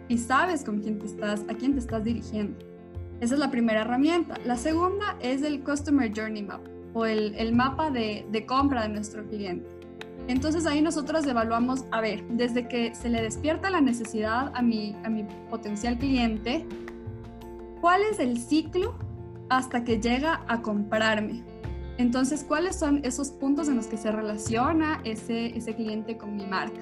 y 0.08 0.17
sabes 0.17 0.63
con 0.63 0.80
quién 0.80 0.97
te 0.97 1.06
estás, 1.06 1.45
a 1.47 1.54
quién 1.54 1.74
te 1.74 1.82
estás 1.82 2.04
dirigiendo. 2.04 2.58
Esa 3.19 3.36
es 3.36 3.39
la 3.39 3.52
primera 3.52 3.82
herramienta. 3.82 4.39
La 4.43 4.58
segunda 4.58 5.19
es 5.21 5.43
el 5.43 5.63
Customer 5.63 6.12
Journey 6.12 6.41
Map 6.41 6.70
o 6.93 7.06
el, 7.06 7.54
mapa 7.54 7.89
de, 7.89 8.25
de 8.32 8.45
compra 8.45 8.84
de 8.84 8.89
nuestro 8.89 9.25
cliente. 9.27 9.69
Entonces 10.27 10.65
ahí 10.65 10.82
nosotros 10.82 11.25
evaluamos, 11.25 11.86
a 11.91 12.01
ver, 12.01 12.23
desde 12.30 12.67
que 12.67 12.93
se 12.93 13.10
le 13.10 13.21
despierta 13.21 13.69
la 13.69 13.82
necesidad 13.82 14.51
a 14.56 14.62
mi, 14.62 14.95
a 15.04 15.10
mi 15.10 15.23
potencial 15.49 15.97
cliente, 15.97 16.65
¿cuál 17.82 18.01
es 18.04 18.19
el 18.19 18.38
ciclo 18.38 18.95
hasta 19.49 19.84
que 19.84 19.99
llega 19.99 20.41
a 20.47 20.62
comprarme? 20.62 21.43
Entonces, 21.97 22.43
¿cuáles 22.47 22.77
son 22.77 23.01
esos 23.04 23.30
puntos 23.30 23.67
en 23.67 23.75
los 23.75 23.88
que 23.88 23.97
se 23.97 24.12
relaciona 24.12 25.01
ese, 25.04 25.58
ese 25.58 25.75
cliente 25.75 26.17
con 26.17 26.36
mi 26.36 26.45
marca? 26.45 26.80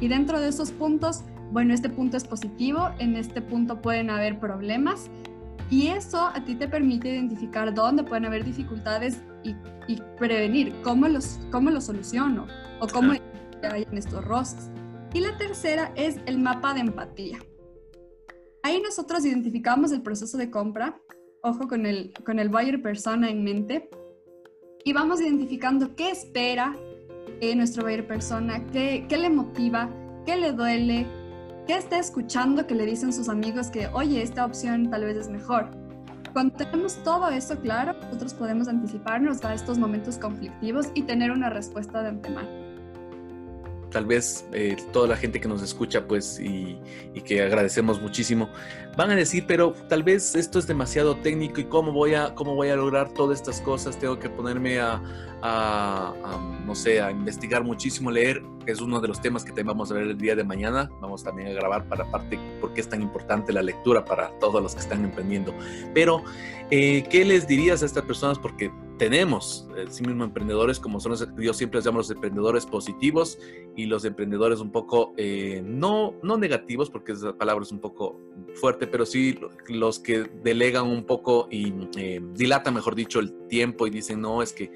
Y 0.00 0.08
dentro 0.08 0.40
de 0.40 0.48
esos 0.48 0.72
puntos, 0.72 1.22
bueno, 1.52 1.72
este 1.72 1.88
punto 1.88 2.16
es 2.16 2.24
positivo, 2.24 2.90
en 2.98 3.16
este 3.16 3.40
punto 3.40 3.80
pueden 3.80 4.10
haber 4.10 4.38
problemas 4.38 5.10
y 5.70 5.88
eso 5.88 6.26
a 6.26 6.44
ti 6.44 6.54
te 6.54 6.68
permite 6.68 7.10
identificar 7.10 7.74
dónde 7.74 8.02
pueden 8.02 8.24
haber 8.24 8.44
dificultades 8.44 9.22
y, 9.44 9.54
y 9.86 10.00
prevenir 10.18 10.74
cómo 10.82 11.08
los, 11.08 11.40
cómo 11.50 11.70
los 11.70 11.84
soluciono 11.84 12.46
o 12.80 12.86
cómo 12.86 13.12
hay 13.12 13.20
en 13.90 13.98
estos 13.98 14.24
roces. 14.24 14.70
Y 15.12 15.20
la 15.20 15.36
tercera 15.36 15.92
es 15.96 16.16
el 16.26 16.38
mapa 16.38 16.74
de 16.74 16.80
empatía. 16.80 17.38
Ahí 18.62 18.80
nosotros 18.82 19.24
identificamos 19.24 19.92
el 19.92 20.02
proceso 20.02 20.36
de 20.36 20.50
compra, 20.50 21.00
ojo 21.42 21.68
con 21.68 21.86
el, 21.86 22.12
con 22.24 22.38
el 22.38 22.48
buyer 22.48 22.82
persona 22.82 23.30
en 23.30 23.44
mente, 23.44 23.88
y 24.84 24.92
vamos 24.92 25.20
identificando 25.20 25.94
qué 25.96 26.10
espera 26.10 26.74
eh, 27.40 27.54
nuestro 27.54 27.84
buyer 27.84 28.06
persona, 28.06 28.66
qué, 28.66 29.06
qué 29.08 29.16
le 29.16 29.30
motiva, 29.30 29.90
qué 30.24 30.36
le 30.36 30.52
duele, 30.52 31.06
qué 31.68 31.76
está 31.76 31.98
escuchando 31.98 32.66
que 32.66 32.74
le 32.74 32.86
dicen 32.86 33.12
sus 33.12 33.28
amigos 33.28 33.70
que, 33.70 33.88
oye, 33.88 34.22
esta 34.22 34.46
opción 34.46 34.88
tal 34.88 35.04
vez 35.04 35.18
es 35.18 35.28
mejor. 35.28 35.68
Cuando 36.32 36.56
tenemos 36.56 36.96
todo 37.04 37.28
eso 37.28 37.60
claro, 37.60 37.92
nosotros 37.92 38.32
podemos 38.32 38.68
anticiparnos 38.68 39.44
a 39.44 39.52
estos 39.52 39.78
momentos 39.78 40.16
conflictivos 40.16 40.86
y 40.94 41.02
tener 41.02 41.30
una 41.30 41.50
respuesta 41.50 42.02
de 42.02 42.08
antemano 42.08 42.67
tal 43.90 44.06
vez 44.06 44.46
eh, 44.52 44.76
toda 44.92 45.08
la 45.08 45.16
gente 45.16 45.40
que 45.40 45.48
nos 45.48 45.62
escucha, 45.62 46.06
pues, 46.06 46.40
y, 46.40 46.78
que 47.24 47.42
agradecemos 47.42 48.00
muchísimo, 48.00 48.48
van 48.96 49.10
a 49.10 49.16
decir, 49.16 49.44
pero 49.46 49.72
tal 49.88 50.04
vez 50.04 50.36
esto 50.36 50.60
es 50.60 50.68
demasiado 50.68 51.16
técnico 51.16 51.60
y 51.60 51.64
cómo 51.64 51.92
voy 51.92 52.14
a, 52.14 52.32
cómo 52.36 52.54
voy 52.54 52.68
a 52.68 52.76
lograr 52.76 53.12
todas 53.12 53.40
estas 53.40 53.60
cosas, 53.60 53.98
tengo 53.98 54.20
que 54.20 54.30
ponerme 54.30 54.78
a, 54.78 55.02
no 56.64 56.74
sé, 56.76 57.00
a 57.00 57.10
investigar 57.10 57.64
muchísimo, 57.64 58.12
leer, 58.12 58.40
es 58.66 58.80
uno 58.80 59.00
de 59.00 59.08
los 59.08 59.20
temas 59.20 59.42
que 59.42 59.48
también 59.48 59.66
vamos 59.68 59.90
a 59.90 59.94
ver 59.94 60.04
el 60.04 60.16
día 60.16 60.36
de 60.36 60.44
mañana, 60.44 60.88
vamos 61.00 61.24
también 61.24 61.48
a 61.48 61.52
grabar 61.52 61.84
para 61.88 62.04
parte 62.04 62.38
por 62.60 62.72
qué 62.72 62.82
es 62.82 62.88
tan 62.88 63.02
importante 63.02 63.52
la 63.52 63.62
lectura 63.62 64.04
para 64.04 64.30
todos 64.38 64.62
los 64.62 64.74
que 64.74 64.80
están 64.80 65.04
emprendiendo. 65.04 65.52
Pero, 65.92 66.22
eh, 66.70 67.04
¿qué 67.10 67.24
les 67.24 67.48
dirías 67.48 67.82
a 67.82 67.86
estas 67.86 68.04
personas? 68.04 68.38
Porque 68.38 68.70
tenemos, 68.98 69.68
eh, 69.76 69.86
sí 69.88 70.02
mismo, 70.02 70.24
emprendedores 70.24 70.78
como 70.80 71.00
son 71.00 71.12
los, 71.12 71.26
yo 71.36 71.54
siempre 71.54 71.78
les 71.78 71.86
llamo 71.86 71.98
los 71.98 72.10
emprendedores 72.10 72.66
positivos 72.66 73.38
y 73.76 73.86
los 73.86 74.04
emprendedores 74.04 74.60
un 74.60 74.70
poco, 74.70 75.14
eh, 75.16 75.62
no, 75.64 76.14
no 76.22 76.36
negativos, 76.36 76.90
porque 76.90 77.12
esa 77.12 77.32
palabra 77.36 77.62
es 77.62 77.72
un 77.72 77.78
poco 77.78 78.20
fuerte, 78.54 78.86
pero 78.86 79.06
sí 79.06 79.38
los 79.68 80.00
que 80.00 80.24
delegan 80.42 80.86
un 80.86 81.04
poco 81.04 81.48
y 81.50 81.72
eh, 81.96 82.20
dilatan, 82.34 82.74
mejor 82.74 82.94
dicho, 82.94 83.20
el 83.20 83.32
tiempo 83.46 83.86
y 83.86 83.90
dicen, 83.90 84.20
no, 84.20 84.42
es 84.42 84.52
que 84.52 84.70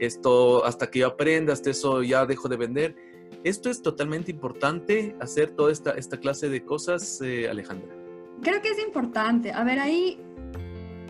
esto, 0.00 0.64
hasta 0.64 0.90
que 0.90 1.00
yo 1.00 1.06
aprenda, 1.06 1.52
hasta 1.52 1.70
eso 1.70 2.02
ya 2.02 2.26
dejo 2.26 2.48
de 2.48 2.56
vender. 2.56 2.96
Esto 3.44 3.70
es 3.70 3.80
totalmente 3.82 4.32
importante, 4.32 5.14
hacer 5.20 5.52
toda 5.52 5.70
esta, 5.70 5.92
esta 5.92 6.18
clase 6.18 6.48
de 6.48 6.64
cosas, 6.64 7.20
Alejandra. 7.20 7.94
Creo 8.42 8.60
que 8.60 8.70
es 8.70 8.78
importante. 8.78 9.52
A 9.52 9.62
ver, 9.64 9.78
ahí 9.78 10.18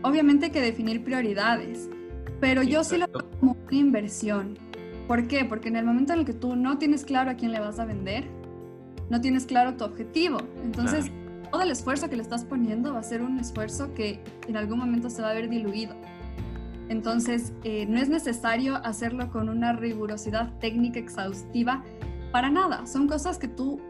obviamente 0.02 0.46
hay 0.46 0.52
que 0.52 0.60
definir 0.60 1.02
prioridades 1.02 1.88
pero 2.40 2.62
yo 2.62 2.84
sí 2.84 2.96
lo 2.96 3.06
veo 3.08 3.30
como 3.40 3.56
una 3.68 3.76
inversión. 3.76 4.58
¿Por 5.06 5.26
qué? 5.26 5.44
Porque 5.44 5.68
en 5.68 5.76
el 5.76 5.84
momento 5.84 6.12
en 6.12 6.20
el 6.20 6.24
que 6.26 6.34
tú 6.34 6.54
no 6.54 6.78
tienes 6.78 7.04
claro 7.04 7.30
a 7.30 7.34
quién 7.34 7.52
le 7.52 7.60
vas 7.60 7.78
a 7.78 7.84
vender, 7.84 8.28
no 9.08 9.20
tienes 9.20 9.46
claro 9.46 9.74
tu 9.74 9.84
objetivo. 9.84 10.38
Entonces, 10.62 11.10
todo 11.50 11.62
el 11.62 11.70
esfuerzo 11.70 12.10
que 12.10 12.16
le 12.16 12.22
estás 12.22 12.44
poniendo 12.44 12.92
va 12.92 13.00
a 13.00 13.02
ser 13.02 13.22
un 13.22 13.38
esfuerzo 13.38 13.94
que 13.94 14.20
en 14.46 14.56
algún 14.56 14.78
momento 14.78 15.08
se 15.08 15.22
va 15.22 15.30
a 15.30 15.34
ver 15.34 15.48
diluido. 15.48 15.94
Entonces, 16.88 17.52
eh, 17.64 17.86
no 17.86 17.98
es 17.98 18.08
necesario 18.08 18.76
hacerlo 18.76 19.30
con 19.30 19.48
una 19.48 19.72
rigurosidad 19.72 20.58
técnica 20.58 20.98
exhaustiva 20.98 21.82
para 22.32 22.50
nada. 22.50 22.86
Son 22.86 23.08
cosas 23.08 23.38
que 23.38 23.48
tú, 23.48 23.80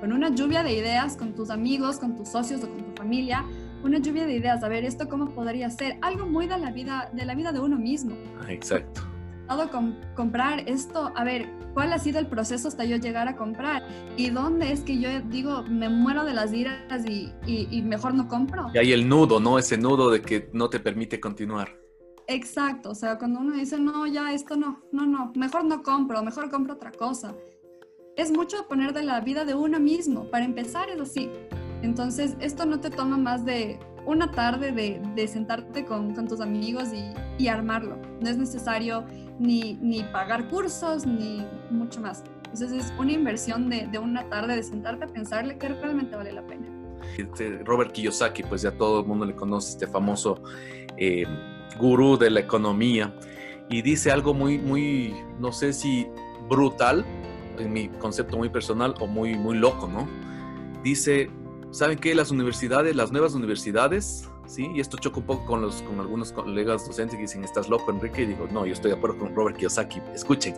con 0.00 0.12
una 0.12 0.30
lluvia 0.30 0.62
de 0.62 0.74
ideas, 0.74 1.16
con 1.16 1.34
tus 1.34 1.50
amigos, 1.50 1.98
con 1.98 2.16
tus 2.16 2.28
socios 2.28 2.62
o 2.64 2.68
con 2.68 2.78
tu 2.78 2.92
familia, 2.96 3.44
una 3.84 3.98
lluvia 3.98 4.26
de 4.26 4.34
ideas, 4.34 4.62
a 4.62 4.68
ver, 4.68 4.84
esto 4.84 5.08
cómo 5.08 5.30
podría 5.30 5.70
ser, 5.70 5.98
algo 6.00 6.26
muy 6.26 6.46
de 6.46 6.58
la 6.58 6.70
vida 6.70 7.10
de, 7.12 7.24
la 7.24 7.34
vida 7.34 7.52
de 7.52 7.60
uno 7.60 7.76
mismo. 7.76 8.16
Ah, 8.40 8.50
exacto. 8.50 9.02
Todo 9.46 9.70
con 9.70 9.98
comprar 10.14 10.60
esto, 10.66 11.12
a 11.14 11.22
ver, 11.22 11.50
¿cuál 11.74 11.92
ha 11.92 11.98
sido 11.98 12.18
el 12.18 12.26
proceso 12.26 12.66
hasta 12.66 12.84
yo 12.84 12.96
llegar 12.96 13.28
a 13.28 13.36
comprar? 13.36 13.86
¿Y 14.16 14.30
dónde 14.30 14.72
es 14.72 14.80
que 14.80 14.98
yo 14.98 15.20
digo, 15.20 15.62
me 15.64 15.90
muero 15.90 16.24
de 16.24 16.32
las 16.32 16.52
iras 16.54 17.04
y, 17.06 17.30
y, 17.46 17.82
mejor 17.82 18.14
no 18.14 18.26
compro? 18.26 18.70
Y 18.72 18.78
hay 18.78 18.92
el 18.92 19.06
nudo, 19.06 19.40
¿no? 19.40 19.58
Ese 19.58 19.76
nudo 19.76 20.10
de 20.10 20.22
que 20.22 20.48
no 20.54 20.70
te 20.70 20.80
permite 20.80 21.20
continuar. 21.20 21.78
Exacto, 22.26 22.90
o 22.90 22.94
sea, 22.94 23.18
cuando 23.18 23.40
uno 23.40 23.54
dice, 23.54 23.78
no, 23.78 24.06
ya 24.06 24.32
esto 24.32 24.56
no, 24.56 24.80
no, 24.92 25.06
no, 25.06 25.30
mejor 25.36 25.64
no 25.66 25.82
compro, 25.82 26.22
mejor 26.22 26.50
compro 26.50 26.72
otra 26.72 26.90
cosa. 26.90 27.34
Es 28.16 28.30
mucho 28.30 28.66
poner 28.66 28.94
de 28.94 29.02
la 29.02 29.20
vida 29.20 29.44
de 29.44 29.54
uno 29.54 29.78
mismo. 29.78 30.30
Para 30.30 30.44
empezar 30.44 30.88
es 30.88 31.00
así. 31.00 31.28
Entonces, 31.84 32.34
esto 32.40 32.64
no 32.64 32.80
te 32.80 32.88
toma 32.88 33.18
más 33.18 33.44
de 33.44 33.78
una 34.06 34.30
tarde 34.30 34.72
de, 34.72 35.28
sentarte 35.28 35.84
con, 35.84 36.14
tus 36.26 36.40
amigos 36.40 36.88
y, 37.38 37.46
armarlo. 37.46 37.98
No 38.22 38.30
es 38.30 38.38
necesario 38.38 39.04
ni, 39.38 40.02
pagar 40.10 40.48
cursos 40.48 41.04
ni 41.06 41.46
mucho 41.70 42.00
más. 42.00 42.24
Entonces, 42.44 42.72
es 42.72 42.94
una 42.98 43.12
inversión 43.12 43.68
de, 43.68 43.98
una 43.98 44.26
tarde 44.30 44.56
de 44.56 44.62
sentarte 44.62 45.04
a 45.04 45.08
pensarle 45.08 45.58
que 45.58 45.68
realmente 45.68 46.16
vale 46.16 46.32
la 46.32 46.46
pena. 46.46 46.66
Este, 47.18 47.58
Robert 47.64 47.92
Kiyosaki, 47.92 48.44
pues 48.44 48.62
ya 48.62 48.70
todo 48.70 49.00
el 49.00 49.06
mundo 49.06 49.26
le 49.26 49.34
conoce, 49.34 49.72
este 49.72 49.86
famoso 49.86 50.42
eh, 50.96 51.26
gurú 51.78 52.16
de 52.16 52.30
la 52.30 52.40
economía, 52.40 53.14
y 53.68 53.82
dice 53.82 54.10
algo 54.10 54.32
muy, 54.32 54.56
muy, 54.56 55.14
no 55.38 55.52
sé 55.52 55.74
si 55.74 56.06
brutal, 56.48 57.04
en 57.58 57.72
mi 57.72 57.88
concepto 57.88 58.38
muy 58.38 58.48
personal, 58.48 58.94
o 59.00 59.06
muy, 59.06 59.34
muy 59.34 59.58
loco, 59.58 59.86
¿no? 59.86 60.08
Dice, 60.82 61.30
¿Saben 61.74 61.98
qué? 61.98 62.14
Las 62.14 62.30
universidades, 62.30 62.94
las 62.94 63.10
nuevas 63.10 63.34
universidades, 63.34 64.30
¿sí? 64.46 64.70
Y 64.72 64.78
esto 64.78 64.96
choca 64.96 65.18
un 65.18 65.26
poco 65.26 65.44
con, 65.44 65.60
los, 65.60 65.82
con 65.82 65.98
algunos 65.98 66.30
colegas 66.30 66.86
docentes 66.86 67.16
que 67.16 67.22
dicen, 67.22 67.42
¿estás 67.42 67.68
loco, 67.68 67.90
Enrique? 67.90 68.22
Y 68.22 68.26
digo, 68.26 68.46
no, 68.52 68.64
yo 68.64 68.74
estoy 68.74 68.92
de 68.92 68.96
acuerdo 68.96 69.18
con 69.18 69.34
Robert 69.34 69.56
Kiyosaki. 69.56 70.00
Escuchen, 70.14 70.54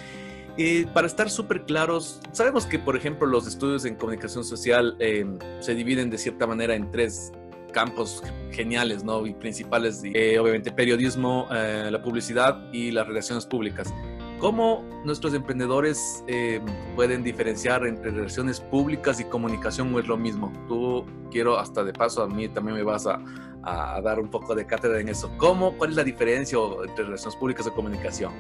Y 0.56 0.86
para 0.86 1.08
estar 1.08 1.30
súper 1.30 1.66
claros, 1.66 2.22
sabemos 2.32 2.66
que, 2.66 2.78
por 2.78 2.96
ejemplo, 2.96 3.26
los 3.28 3.48
estudios 3.48 3.86
en 3.86 3.96
comunicación 3.96 4.44
social 4.44 4.96
em, 5.00 5.40
se 5.60 5.74
dividen 5.74 6.10
de 6.10 6.18
cierta 6.18 6.46
manera 6.46 6.76
en 6.76 6.92
tres 6.92 7.32
campos 7.72 8.24
geniales, 8.52 9.04
¿no? 9.04 9.26
Y 9.26 9.34
principales, 9.34 10.02
eh, 10.04 10.38
obviamente, 10.38 10.72
periodismo, 10.72 11.48
eh, 11.52 11.90
la 11.92 12.02
publicidad 12.04 12.72
y 12.72 12.92
las 12.92 13.08
relaciones 13.08 13.48
públicas. 13.48 13.92
¿Cómo 14.40 14.84
nuestros 15.06 15.34
emprendedores 15.34 16.24
em, 16.28 16.64
pueden 16.96 17.24
diferenciar 17.24 17.86
entre 17.86 18.12
relaciones 18.12 18.60
públicas 18.60 19.20
y 19.20 19.24
comunicación 19.26 19.94
o 19.94 20.00
es 20.00 20.08
lo 20.08 20.18
mismo? 20.18 20.52
Tú 20.68 21.06
quiero, 21.32 21.58
hasta 21.58 21.84
de 21.84 21.94
paso, 21.94 22.24
a 22.24 22.28
mí 22.28 22.48
también 22.50 22.78
me 22.78 22.84
vas 22.84 23.08
a, 23.08 23.20
a, 23.64 24.02
dar 24.02 24.20
un 24.20 24.30
poco 24.30 24.54
de 24.54 24.66
cátedra 24.66 25.00
en 25.00 25.10
eso. 25.10 25.32
¿Cómo? 25.38 25.78
¿Cuál 25.78 25.92
es 25.92 25.96
la 25.96 26.04
diferencia 26.04 26.58
entre 26.86 27.06
relaciones 27.06 27.36
públicas 27.36 27.66
y 27.68 27.72
comunicación? 27.72 28.34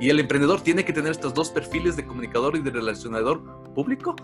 ¿Y 0.00 0.08
el 0.08 0.18
emprendedor 0.20 0.62
tiene 0.62 0.84
que 0.84 0.92
tener 0.92 1.10
estos 1.12 1.34
dos 1.34 1.50
perfiles 1.50 1.96
de 1.96 2.06
comunicador 2.06 2.56
y 2.56 2.60
de 2.60 2.70
relacionador 2.70 3.42
público? 3.74 4.16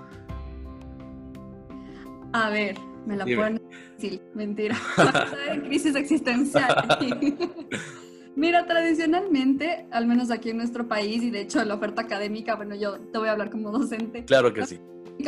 A 2.33 2.51
ver, 2.51 2.77
me 3.07 3.17
la 3.17 3.25
ponen 3.25 3.63
difícil, 3.71 4.23
mentira. 4.35 4.77
en 5.51 5.61
crisis 5.63 5.95
existencial. 5.95 6.87
Mira, 8.37 8.67
tradicionalmente, 8.67 9.87
al 9.91 10.07
menos 10.07 10.31
aquí 10.31 10.51
en 10.51 10.59
nuestro 10.59 10.87
país, 10.87 11.23
y 11.23 11.31
de 11.31 11.41
hecho 11.41 11.65
la 11.65 11.75
oferta 11.75 12.03
académica, 12.03 12.55
bueno, 12.55 12.75
yo 12.75 12.99
te 12.99 13.19
voy 13.19 13.29
a 13.29 13.33
hablar 13.33 13.51
como 13.51 13.71
docente. 13.71 14.27
Claro 14.27 14.53
que 14.53 14.67
sí. 14.67 14.79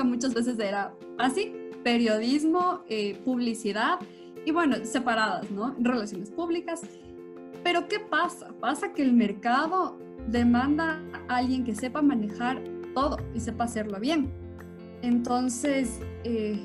Muchas 0.05 0.35
veces 0.35 0.59
era 0.59 0.93
así, 1.17 1.55
periodismo, 1.83 2.85
eh, 2.89 3.19
publicidad 3.25 3.99
y 4.45 4.53
bueno, 4.53 4.77
separadas, 4.85 5.51
¿no? 5.51 5.75
Relaciones 5.79 6.31
públicas. 6.31 6.83
Pero 7.65 7.89
¿qué 7.89 7.99
pasa? 7.99 8.53
Pasa 8.61 8.93
que 8.93 9.03
el 9.03 9.15
mercado 9.15 9.97
demanda 10.29 11.01
a 11.29 11.37
alguien 11.37 11.65
que 11.65 11.75
sepa 11.75 12.03
manejar 12.03 12.63
todo 12.95 13.17
y 13.35 13.41
sepa 13.41 13.65
hacerlo 13.65 13.99
bien. 13.99 14.31
Entonces, 15.01 16.01
eh, 16.25 16.61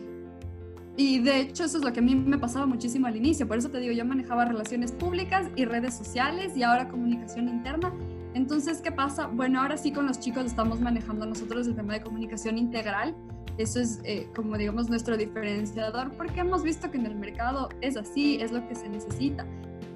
y 0.95 1.19
de 1.19 1.39
hecho 1.39 1.63
eso 1.63 1.77
es 1.77 1.83
lo 1.83 1.91
que 1.91 1.99
a 1.99 2.03
mí 2.03 2.15
me 2.15 2.37
pasaba 2.37 2.65
muchísimo 2.65 3.07
al 3.07 3.15
inicio, 3.15 3.47
por 3.47 3.57
eso 3.57 3.69
te 3.69 3.79
digo, 3.79 3.93
yo 3.93 4.05
manejaba 4.05 4.45
relaciones 4.45 4.91
públicas 4.91 5.47
y 5.55 5.65
redes 5.65 5.93
sociales 5.93 6.55
y 6.55 6.63
ahora 6.63 6.87
comunicación 6.87 7.49
interna. 7.49 7.93
Entonces, 8.35 8.81
¿qué 8.81 8.91
pasa? 8.91 9.27
Bueno, 9.27 9.61
ahora 9.61 9.77
sí 9.77 9.91
con 9.91 10.07
los 10.07 10.19
chicos 10.19 10.45
estamos 10.45 10.79
manejando 10.81 11.25
nosotros 11.25 11.67
el 11.67 11.75
tema 11.75 11.93
de 11.93 12.01
comunicación 12.01 12.57
integral 12.57 13.15
eso 13.57 13.79
es 13.79 13.99
eh, 14.03 14.27
como 14.35 14.57
digamos 14.57 14.89
nuestro 14.89 15.15
diferenciador 15.15 16.11
porque 16.13 16.39
hemos 16.39 16.63
visto 16.63 16.89
que 16.89 16.97
en 16.97 17.05
el 17.05 17.15
mercado 17.15 17.69
es 17.81 17.97
así, 17.97 18.37
es 18.41 18.51
lo 18.51 18.67
que 18.67 18.75
se 18.75 18.89
necesita. 18.89 19.45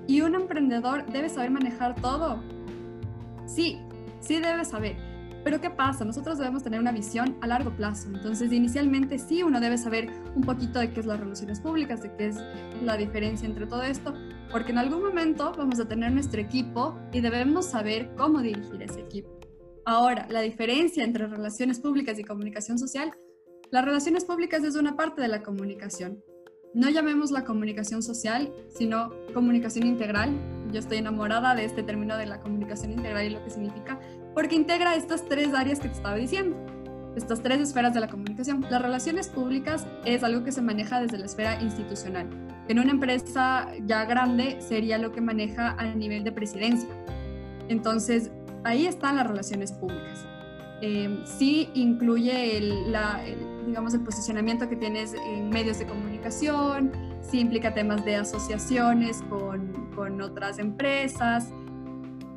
Y 0.07 0.21
un 0.21 0.36
emprendedor 0.36 1.05
debe 1.07 1.27
saber 1.27 1.51
manejar 1.51 1.95
todo. 1.95 2.41
Sí, 3.45 3.79
sí 4.19 4.39
debe 4.39 4.63
saber. 4.63 4.95
Pero 5.47 5.62
¿qué 5.62 5.69
pasa? 5.69 6.03
Nosotros 6.03 6.38
debemos 6.38 6.62
tener 6.62 6.77
una 6.77 6.91
visión 6.91 7.38
a 7.39 7.47
largo 7.47 7.73
plazo. 7.73 8.10
Entonces, 8.10 8.51
inicialmente 8.51 9.17
sí, 9.17 9.43
uno 9.43 9.62
debe 9.62 9.77
saber 9.77 10.10
un 10.36 10.41
poquito 10.41 10.77
de 10.77 10.91
qué 10.91 10.99
es 10.99 11.05
las 11.05 11.21
relaciones 11.21 11.62
públicas, 11.62 12.01
de 12.01 12.13
qué 12.17 12.27
es 12.27 12.36
la 12.83 12.97
diferencia 12.97 13.47
entre 13.47 13.65
todo 13.65 13.81
esto, 13.83 14.13
porque 14.51 14.73
en 14.73 14.77
algún 14.77 15.01
momento 15.01 15.53
vamos 15.57 15.79
a 15.79 15.88
tener 15.88 16.12
nuestro 16.12 16.41
equipo 16.41 16.99
y 17.13 17.21
debemos 17.21 17.67
saber 17.67 18.13
cómo 18.17 18.41
dirigir 18.41 18.83
ese 18.83 18.99
equipo. 18.99 19.39
Ahora, 19.86 20.27
la 20.29 20.41
diferencia 20.41 21.05
entre 21.05 21.27
relaciones 21.27 21.79
públicas 21.79 22.19
y 22.19 22.25
comunicación 22.25 22.77
social 22.77 23.13
las 23.69 23.83
relaciones 23.83 24.23
públicas 24.23 24.63
es 24.63 24.75
una 24.75 24.95
parte 24.95 25.21
de 25.21 25.27
la 25.27 25.43
comunicación. 25.43 26.23
No 26.73 26.89
llamemos 26.89 27.31
la 27.31 27.43
comunicación 27.43 28.01
social, 28.01 28.53
sino 28.69 29.12
comunicación 29.33 29.88
integral. 29.88 30.38
Yo 30.71 30.79
estoy 30.79 30.99
enamorada 30.99 31.53
de 31.53 31.65
este 31.65 31.83
término 31.83 32.17
de 32.17 32.27
la 32.27 32.39
comunicación 32.39 32.91
integral 32.91 33.25
y 33.25 33.29
lo 33.29 33.43
que 33.43 33.49
significa, 33.49 33.99
porque 34.38 34.56
integra 34.56 34.93
estas 34.93 35.28
tres 35.28 35.52
áreas 35.56 35.80
que 35.80 35.88
te 35.88 35.95
estaba 35.95 36.15
diciendo, 36.15 36.56
estas 37.15 37.41
tres 37.41 37.60
esferas 37.60 37.95
de 37.95 38.02
la 38.02 38.08
comunicación. 38.08 38.63
Las 38.69 38.84
relaciones 38.84 39.30
públicas 39.30 39.88
es 40.06 40.23
algo 40.23 40.43
que 40.43 40.52
se 40.52 40.62
maneja 40.62 41.02
desde 41.02 41.17
la 41.17 41.26
esfera 41.26 41.60
institucional. 41.60 42.28
En 42.67 42.78
una 42.78 42.91
empresa 42.91 43.67
ya 43.88 44.06
grande 44.06 44.62
sería 44.62 45.00
lo 45.00 45.12
que 45.12 45.21
maneja 45.21 45.71
a 45.80 45.86
nivel 45.86 46.23
de 46.23 46.32
presidencia. 46.32 46.88
Entonces, 47.67 48.30
ahí 48.63 48.86
están 48.86 49.15
las 49.15 49.26
relaciones 49.26 49.71
públicas. 49.71 50.23
Eh, 50.84 51.19
sí 51.26 51.71
incluye 51.73 52.60
el, 52.60 52.91
la, 52.91 53.19
digamos, 53.65 53.95
el 53.95 54.02
posicionamiento 54.02 54.69
que 54.69 54.76
tienes 54.76 55.15
en 55.15 55.50
medios 55.50 55.80
de 55.80 55.88
comunicación, 55.88 56.91
si 57.23 57.39
implica 57.39 57.73
temas 57.73 58.06
de 58.06 58.17
asociaciones 58.17 59.23
con, 59.32 59.89
con 59.95 60.21
otras 60.21 60.60
empresas. 60.60 61.52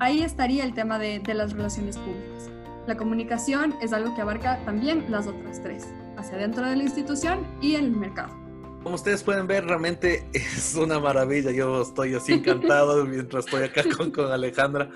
Ahí 0.01 0.23
estaría 0.23 0.65
el 0.65 0.73
tema 0.73 0.99
de, 0.99 1.19
de 1.19 1.35
las 1.35 1.53
relaciones 1.53 1.99
públicas. 1.99 2.51
La 2.87 2.97
comunicación 2.97 3.75
es 3.83 3.93
algo 3.93 4.15
que 4.17 4.23
abarca 4.23 4.59
también 4.65 5.05
las 5.11 5.27
otras 5.27 5.63
tres, 5.63 5.89
hacia 6.17 6.39
dentro 6.39 6.67
de 6.67 6.75
la 6.75 6.83
institución 6.85 7.47
y 7.61 7.75
el 7.75 7.93
mercado. 7.93 8.35
Como 8.83 8.95
ustedes 8.95 9.23
pueden 9.23 9.47
ver, 9.47 9.67
realmente 9.67 10.27
es 10.33 10.75
una 10.75 10.99
maravilla. 10.99 11.51
Yo 11.51 11.83
estoy 11.83 12.15
así 12.15 12.33
encantado 12.33 13.05
mientras 13.07 13.45
estoy 13.45 13.65
acá 13.65 13.85
con, 13.95 14.11
con 14.11 14.33
Alejandra. 14.33 14.89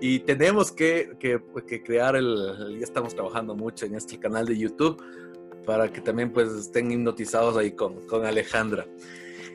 Y 0.00 0.18
tenemos 0.20 0.72
que, 0.72 1.16
que, 1.20 1.40
que, 1.66 1.82
crear 1.84 2.16
el, 2.16 2.76
ya 2.78 2.84
estamos 2.84 3.14
trabajando 3.14 3.54
mucho 3.54 3.86
en 3.86 3.94
este 3.94 4.18
canal 4.18 4.44
de 4.46 4.58
YouTube 4.58 5.00
para 5.64 5.92
que 5.92 6.00
también 6.00 6.32
pues 6.32 6.48
estén 6.50 6.90
hipnotizados 6.90 7.56
ahí 7.56 7.70
con, 7.70 8.06
con 8.08 8.26
Alejandra. 8.26 8.86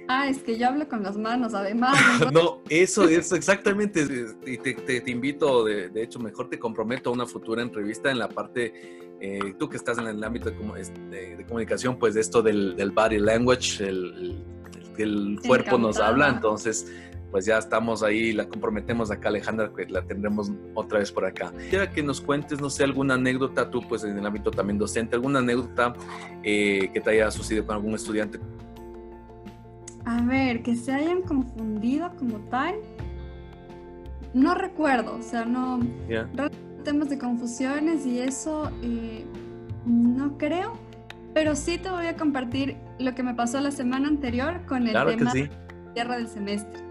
Ah, 0.08 0.28
es 0.28 0.44
que 0.44 0.58
yo 0.58 0.68
hablo 0.68 0.88
con 0.88 1.04
las 1.04 1.18
manos, 1.18 1.54
además. 1.54 1.98
no, 2.34 2.62
eso, 2.70 3.08
eso 3.08 3.36
exactamente. 3.36 4.06
Y 4.46 4.58
te, 4.58 4.74
te, 4.74 5.12
invito, 5.12 5.63
de, 5.63 5.89
de, 5.89 6.04
hecho, 6.04 6.20
mejor 6.20 6.50
te 6.50 6.60
comprometo 6.60 7.10
a 7.10 7.13
una 7.13 7.26
futura 7.26 7.62
entrevista 7.62 8.12
en 8.12 8.20
la 8.20 8.28
parte, 8.28 8.74
eh, 9.22 9.54
tú 9.58 9.70
que 9.70 9.78
estás 9.78 9.98
en 9.98 10.08
el 10.08 10.24
ámbito 10.24 10.52
de, 10.52 11.36
de, 11.38 11.46
comunicación, 11.46 11.98
pues 11.98 12.13
de 12.13 12.22
esto 12.22 12.42
del, 12.42 12.76
del 12.76 12.92
body 12.92 13.20
language, 13.20 13.84
el, 13.88 14.44
el, 14.98 15.02
el 15.02 15.39
cuerpo 15.46 15.78
nos 15.78 16.00
habla, 16.00 16.30
entonces 16.30 16.86
pues 17.34 17.46
ya 17.46 17.58
estamos 17.58 18.04
ahí, 18.04 18.32
la 18.32 18.48
comprometemos 18.48 19.10
acá 19.10 19.30
Alejandra, 19.30 19.72
que 19.76 19.88
la 19.88 20.04
tendremos 20.04 20.52
otra 20.76 21.00
vez 21.00 21.12
por 21.12 21.26
acá. 21.26 21.52
Quiero 21.68 21.92
que 21.92 22.04
nos 22.04 22.22
cuentes, 22.22 22.62
no 22.62 22.70
sé, 22.70 22.84
alguna 22.84 23.16
anécdota, 23.16 23.72
tú 23.72 23.82
pues 23.89 24.04
en 24.04 24.20
el 24.20 24.24
ámbito 24.24 24.52
también 24.52 24.78
docente, 24.78 25.16
alguna 25.16 25.39
anécdota 25.39 25.96
eh, 26.44 26.92
que 26.94 27.02
te 27.02 27.10
haya 27.10 27.32
sucedido 27.32 27.66
con 27.66 27.78
algún 27.78 27.96
estudiante. 27.96 28.38
A 30.06 30.22
ver, 30.22 30.63
que 30.63 30.76
se 30.76 30.92
hayan 30.92 31.22
confundido 31.22 32.12
como 32.18 32.39
tal. 32.50 32.76
No 34.34 34.56
recuerdo, 34.56 35.16
o 35.16 35.22
sea, 35.22 35.46
no... 35.46 35.80
Yeah. 36.08 36.30
Temas 36.84 37.10
de 37.10 37.18
confusiones 37.18 38.06
y 38.06 38.20
eso 38.20 38.70
eh, 38.82 39.26
no 39.86 40.38
creo, 40.38 40.74
pero 41.34 41.56
sí 41.56 41.78
te 41.78 41.89
voy 41.89 42.08
a 42.08 42.18
compartir 42.18 42.76
lo 43.00 43.16
que 43.16 43.24
me 43.24 43.34
pasó 43.34 43.62
la 43.62 43.72
semana 43.72 44.10
anterior 44.10 44.66
con 44.66 44.84
el 44.84 44.92
claro 44.92 45.12
tema 45.12 45.32
que 45.32 45.44
sí 45.44 45.50
cierre 45.94 46.18
del 46.18 46.28
semestre. 46.28 46.82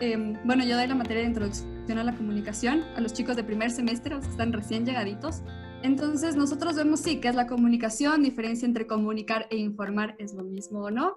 Em, 0.00 0.36
bueno, 0.44 0.64
yo 0.64 0.76
doy 0.76 0.86
la 0.86 0.94
materia 0.94 1.22
de 1.22 1.28
introducción 1.28 1.98
a 1.98 2.04
la 2.04 2.12
comunicación 2.14 2.82
a 2.96 3.00
los 3.00 3.12
chicos 3.12 3.36
de 3.36 3.44
primer 3.44 3.70
semestre, 3.70 4.14
los 4.14 4.24
que 4.24 4.30
están 4.30 4.52
recién 4.52 4.84
llegaditos. 4.84 5.42
Entonces 5.82 6.36
nosotros 6.36 6.76
vemos 6.76 7.00
sí 7.00 7.20
que 7.20 7.28
es 7.28 7.34
la 7.34 7.48
comunicación, 7.48 8.22
diferencia 8.22 8.66
entre 8.66 8.86
comunicar 8.86 9.48
e 9.50 9.56
informar 9.56 10.14
es 10.18 10.32
lo 10.32 10.44
mismo 10.44 10.84
o 10.84 10.90
no. 10.90 11.16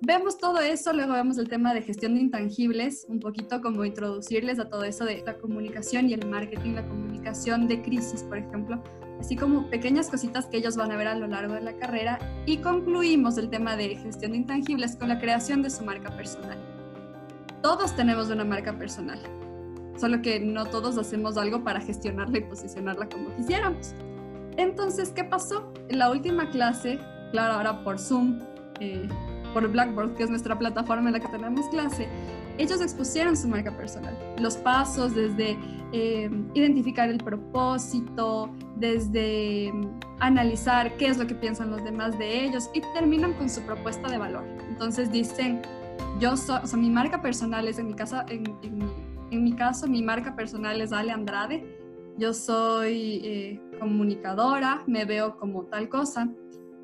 Vemos 0.00 0.38
todo 0.38 0.60
eso, 0.60 0.92
luego 0.92 1.14
vemos 1.14 1.38
el 1.38 1.48
tema 1.48 1.74
de 1.74 1.82
gestión 1.82 2.14
de 2.14 2.20
intangibles, 2.20 3.06
un 3.08 3.18
poquito 3.18 3.60
como 3.62 3.84
introducirles 3.84 4.58
a 4.60 4.68
todo 4.68 4.84
eso 4.84 5.04
de 5.04 5.22
la 5.26 5.38
comunicación 5.38 6.08
y 6.08 6.12
el 6.12 6.26
marketing, 6.28 6.74
la 6.74 6.86
comunicación 6.86 7.66
de 7.66 7.82
crisis, 7.82 8.22
por 8.22 8.38
ejemplo, 8.38 8.82
así 9.18 9.34
como 9.34 9.68
pequeñas 9.70 10.08
cositas 10.08 10.46
que 10.46 10.58
ellos 10.58 10.76
van 10.76 10.92
a 10.92 10.96
ver 10.96 11.08
a 11.08 11.16
lo 11.16 11.26
largo 11.26 11.54
de 11.54 11.62
la 11.62 11.76
carrera 11.76 12.18
y 12.44 12.58
concluimos 12.58 13.38
el 13.38 13.48
tema 13.48 13.74
de 13.76 13.96
gestión 13.96 14.32
de 14.32 14.38
intangibles 14.38 14.96
con 14.96 15.08
la 15.08 15.18
creación 15.18 15.62
de 15.62 15.70
su 15.70 15.82
marca 15.82 16.14
personal. 16.14 16.58
Todos 17.62 17.96
tenemos 17.96 18.28
una 18.28 18.44
marca 18.44 18.78
personal, 18.78 19.18
solo 19.96 20.22
que 20.22 20.40
no 20.40 20.66
todos 20.66 20.98
hacemos 20.98 21.36
algo 21.36 21.64
para 21.64 21.80
gestionarla 21.80 22.38
y 22.38 22.42
posicionarla 22.42 23.08
como 23.08 23.34
quisiéramos. 23.36 23.94
Entonces, 24.56 25.10
¿qué 25.10 25.24
pasó? 25.24 25.72
En 25.88 25.98
la 25.98 26.10
última 26.10 26.50
clase, 26.50 26.98
claro, 27.32 27.54
ahora 27.54 27.84
por 27.84 27.98
Zoom, 27.98 28.40
eh, 28.80 29.08
por 29.52 29.68
Blackboard, 29.68 30.14
que 30.14 30.24
es 30.24 30.30
nuestra 30.30 30.58
plataforma 30.58 31.08
en 31.08 31.14
la 31.14 31.20
que 31.20 31.28
tenemos 31.28 31.66
clase, 31.68 32.08
ellos 32.58 32.80
expusieron 32.80 33.36
su 33.36 33.48
marca 33.48 33.76
personal, 33.76 34.16
los 34.38 34.56
pasos 34.56 35.14
desde 35.14 35.58
eh, 35.92 36.30
identificar 36.54 37.08
el 37.10 37.18
propósito, 37.18 38.50
desde 38.76 39.70
mm, 39.72 40.00
analizar 40.20 40.96
qué 40.96 41.08
es 41.08 41.18
lo 41.18 41.26
que 41.26 41.34
piensan 41.34 41.70
los 41.70 41.84
demás 41.84 42.18
de 42.18 42.44
ellos 42.44 42.70
y 42.72 42.80
terminan 42.94 43.34
con 43.34 43.50
su 43.50 43.60
propuesta 43.62 44.08
de 44.08 44.18
valor. 44.18 44.44
Entonces 44.68 45.12
dicen, 45.12 45.62
yo 46.18 46.36
soy, 46.36 46.60
o 46.62 46.66
sea, 46.66 46.78
mi 46.78 46.90
marca 46.90 47.20
personal 47.20 47.68
es 47.68 47.78
en 47.78 47.88
mi, 47.88 47.94
casa, 47.94 48.24
en, 48.28 48.46
en, 48.62 48.90
mi 49.30 49.54
caso, 49.54 49.86
mi 49.86 50.02
marca 50.02 50.36
personal 50.36 50.80
es 50.80 50.92
Ale 50.92 51.12
Andrade, 51.12 51.64
yo 52.18 52.32
soy 52.32 53.20
eh, 53.24 53.60
comunicadora, 53.78 54.82
me 54.86 55.04
veo 55.04 55.36
como 55.36 55.64
tal 55.64 55.88
cosa. 55.88 56.32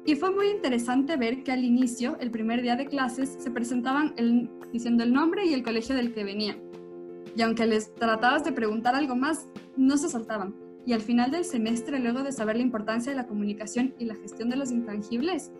Y 0.05 0.17
fue 0.17 0.31
muy 0.33 0.49
interesante 0.49 1.17
ver 1.17 1.45
que 1.45 1.53
al 1.53 1.65
inicio, 1.65 2.17
el 2.19 2.31
primer 2.31 2.61
día 2.61 2.77
de 2.77 2.87
clases, 2.87 3.37
se 3.39 3.51
presentaban 3.51 4.15
el, 4.17 4.51
diciendo 4.73 5.05
el 5.05 5.13
nombre 5.13 5.47
y 5.47 5.55
el 5.55 5.63
colegio 5.63 5.95
del 5.95 6.13
que 6.13 6.25
venían. 6.25 6.57
Y 7.37 7.43
aunque 7.43 7.67
les 7.67 7.95
tratabas 7.95 8.45
de 8.45 8.53
preguntar 8.53 8.95
algo 8.95 9.15
más, 9.15 9.49
no 9.77 9.97
se 9.97 10.09
saltaban. 10.09 10.55
Y 10.85 10.93
al 10.93 11.01
final 11.01 11.31
del 11.31 11.45
semestre, 11.45 12.01
luego 12.01 12.25
de 12.25 12.33
saber 12.33 12.57
la 12.57 12.63
importancia 12.63 13.13
de 13.13 13.17
la 13.17 13.27
comunicación 13.27 13.95
y 13.99 14.05
la 14.05 14.17
gestión 14.17 14.51
de 14.51 14.57
los 14.57 14.73
intangibles, 14.73 15.53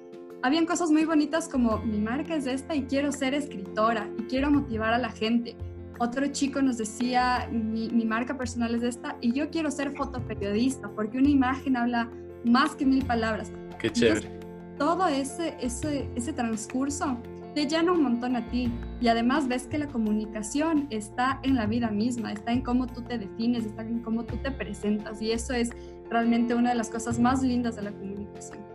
habían 0.43 0.67
cosas 0.67 0.91
muy 0.91 1.05
bonitas 1.05 1.49
como 1.49 1.79
mi 1.79 1.99
marca 1.99 2.35
es 2.35 2.47
esta 2.47 2.75
y 2.75 2.83
quiero 2.83 3.13
ser 3.13 3.33
escritora 3.33 4.11
y 4.19 4.25
quiero 4.25 4.51
motivar 4.51 4.93
a 4.93 4.99
la 4.99 5.13
gente. 5.13 5.57
Otro 6.03 6.27
chico 6.27 6.61
nos 6.61 6.79
decía 6.79 7.49
mi, 7.53 7.89
mi 7.89 8.05
marca 8.05 8.37
personal 8.37 8.75
es 8.75 8.83
esta 8.83 9.17
y 9.21 9.33
yo 9.33 9.51
quiero 9.51 9.71
ser 9.71 9.93
fotoperiodista 9.93 10.91
porque 10.97 11.19
una 11.19 11.29
imagen 11.29 11.77
habla 11.77 12.11
más 12.45 12.75
que 12.75 12.85
mil 12.85 13.05
palabras. 13.05 13.53
Qué 13.79 13.89
chévere. 13.89 14.29
todo 14.77 15.07
ese, 15.07 15.57
ese, 15.61 16.11
ese 16.17 16.33
transcurso 16.33 17.19
te 17.55 17.69
llena 17.69 17.93
un 17.93 18.03
montón 18.03 18.35
a 18.35 18.45
ti 18.49 18.69
y 19.01 19.07
además 19.07 19.47
ves 19.47 19.69
que 19.69 19.79
la 19.79 19.87
comunicación 19.87 20.89
está 20.91 21.39
en 21.45 21.55
la 21.55 21.67
vida 21.67 21.93
misma, 21.93 22.33
está 22.33 22.51
en 22.51 22.63
cómo 22.63 22.89
tú 22.89 23.03
te 23.03 23.17
defines, 23.19 23.65
está 23.65 23.83
en 23.83 24.01
cómo 24.01 24.25
tú 24.25 24.37
te 24.39 24.51
presentas 24.51 25.23
y 25.23 25.31
eso 25.31 25.55
es 25.55 25.71
realmente 26.11 26.57
una 26.57 26.71
de 26.71 26.75
las 26.75 26.91
cosas 26.91 27.21
más 27.21 27.45
lindas 27.45 27.77
de 27.77 27.83
la 27.83 27.93
comunicación. 27.93 28.72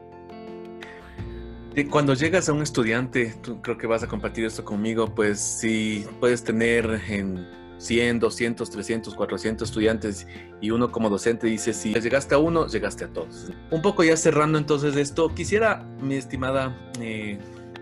Cuando 1.86 2.16
llegas 2.16 2.50
a 2.50 2.54
un 2.54 2.64
estudiante, 2.64 3.36
tú 3.44 3.62
creo 3.62 3.78
que 3.78 3.86
vas 3.86 4.02
a 4.02 4.08
compartir 4.08 4.46
esto 4.46 4.66
conmigo, 4.66 5.14
pues 5.14 5.40
si 5.40 6.04
puedes 6.20 6.44
tener 6.44 7.02
en 7.08 7.48
100, 7.78 8.20
200, 8.20 8.68
300, 8.68 9.14
400 9.14 9.70
estudiantes 9.70 10.28
y 10.60 10.72
uno 10.72 10.92
como 10.92 11.08
docente 11.08 11.46
dice, 11.46 11.74
si 11.74 11.94
llegaste 11.94 12.34
a 12.34 12.40
uno, 12.40 12.66
llegaste 12.66 13.06
a 13.06 13.14
todos. 13.14 13.52
Un 13.70 13.84
poco 13.84 14.04
ya 14.04 14.18
cerrando 14.18 14.58
entonces 14.58 14.96
esto, 14.96 15.34
quisiera, 15.36 15.88
mi 16.02 16.16
estimada 16.16 16.76
eh, 17.00 17.38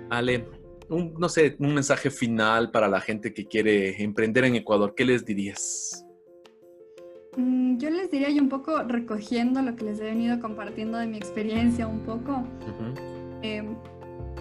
Ale, 0.10 0.46
un, 0.90 1.14
no 1.18 1.30
sé, 1.30 1.56
un 1.60 1.74
mensaje 1.74 2.12
final 2.12 2.72
para 2.72 2.90
la 2.90 3.00
gente 3.00 3.34
que 3.34 3.46
quiere 3.46 4.04
emprender 4.04 4.44
en 4.44 4.56
Ecuador, 4.56 4.94
¿qué 4.94 5.06
les 5.06 5.24
dirías? 5.24 6.06
Mm, 7.38 7.78
yo 7.78 7.90
les 7.90 8.12
diría, 8.12 8.30
y 8.30 8.40
un 8.42 8.50
poco 8.50 8.84
recogiendo 8.84 9.62
lo 9.62 9.78
que 9.78 9.86
les 9.86 10.02
he 10.02 10.04
venido 10.04 10.40
compartiendo 10.42 10.98
de 10.98 11.08
mi 11.08 11.18
experiencia 11.18 11.88
un 11.88 12.02
poco, 12.02 12.46
em, 13.46 13.76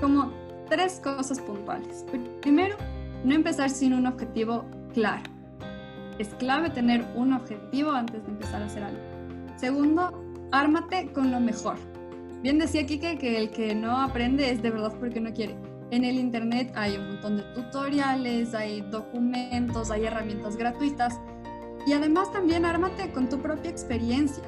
como 0.01 0.33
tres 0.69 1.01
cosas 1.03 1.41
puntuales. 1.41 2.05
Primero, 2.41 2.77
no 3.25 3.35
empezar 3.35 3.71
sin 3.71 3.95
un 3.95 4.07
objetivo 4.07 4.65
claro. 4.93 5.23
Es 6.19 6.29
clave 6.35 6.71
tener 6.71 7.05
un 7.15 7.33
objetivo 7.33 7.91
antes 7.91 8.25
de 8.25 8.31
empezar 8.31 8.63
a 8.63 8.67
hacer 8.67 8.85
algo. 8.85 9.01
Segundo, 9.57 10.23
ármate 10.53 11.13
con 11.13 11.31
lo 11.31 11.41
mejor. 11.41 11.77
Bien 12.43 12.59
decía 12.59 12.87
Kike 12.87 13.19
que 13.19 13.39
el 13.39 13.51
que 13.51 13.75
no 13.75 13.97
aprende 13.99 14.51
es 14.51 14.63
de 14.63 14.71
verdad 14.71 14.93
porque 14.99 15.21
no 15.21 15.33
quiere. 15.33 15.57
En 15.91 16.05
el 16.05 16.17
Internet 16.17 16.73
hay 16.75 16.97
un 16.97 17.09
montón 17.09 17.37
de 17.37 17.43
tutoriales, 17.55 18.55
hay 18.55 18.83
documentos, 18.83 19.91
hay 19.91 20.05
herramientas 20.05 20.57
gratuitas 20.57 21.21
y 21.87 21.93
además 21.93 22.33
también 22.33 22.65
ármate 22.65 23.11
con 23.13 23.29
tu 23.29 23.39
propia 23.41 23.71
experiencia. 23.71 24.43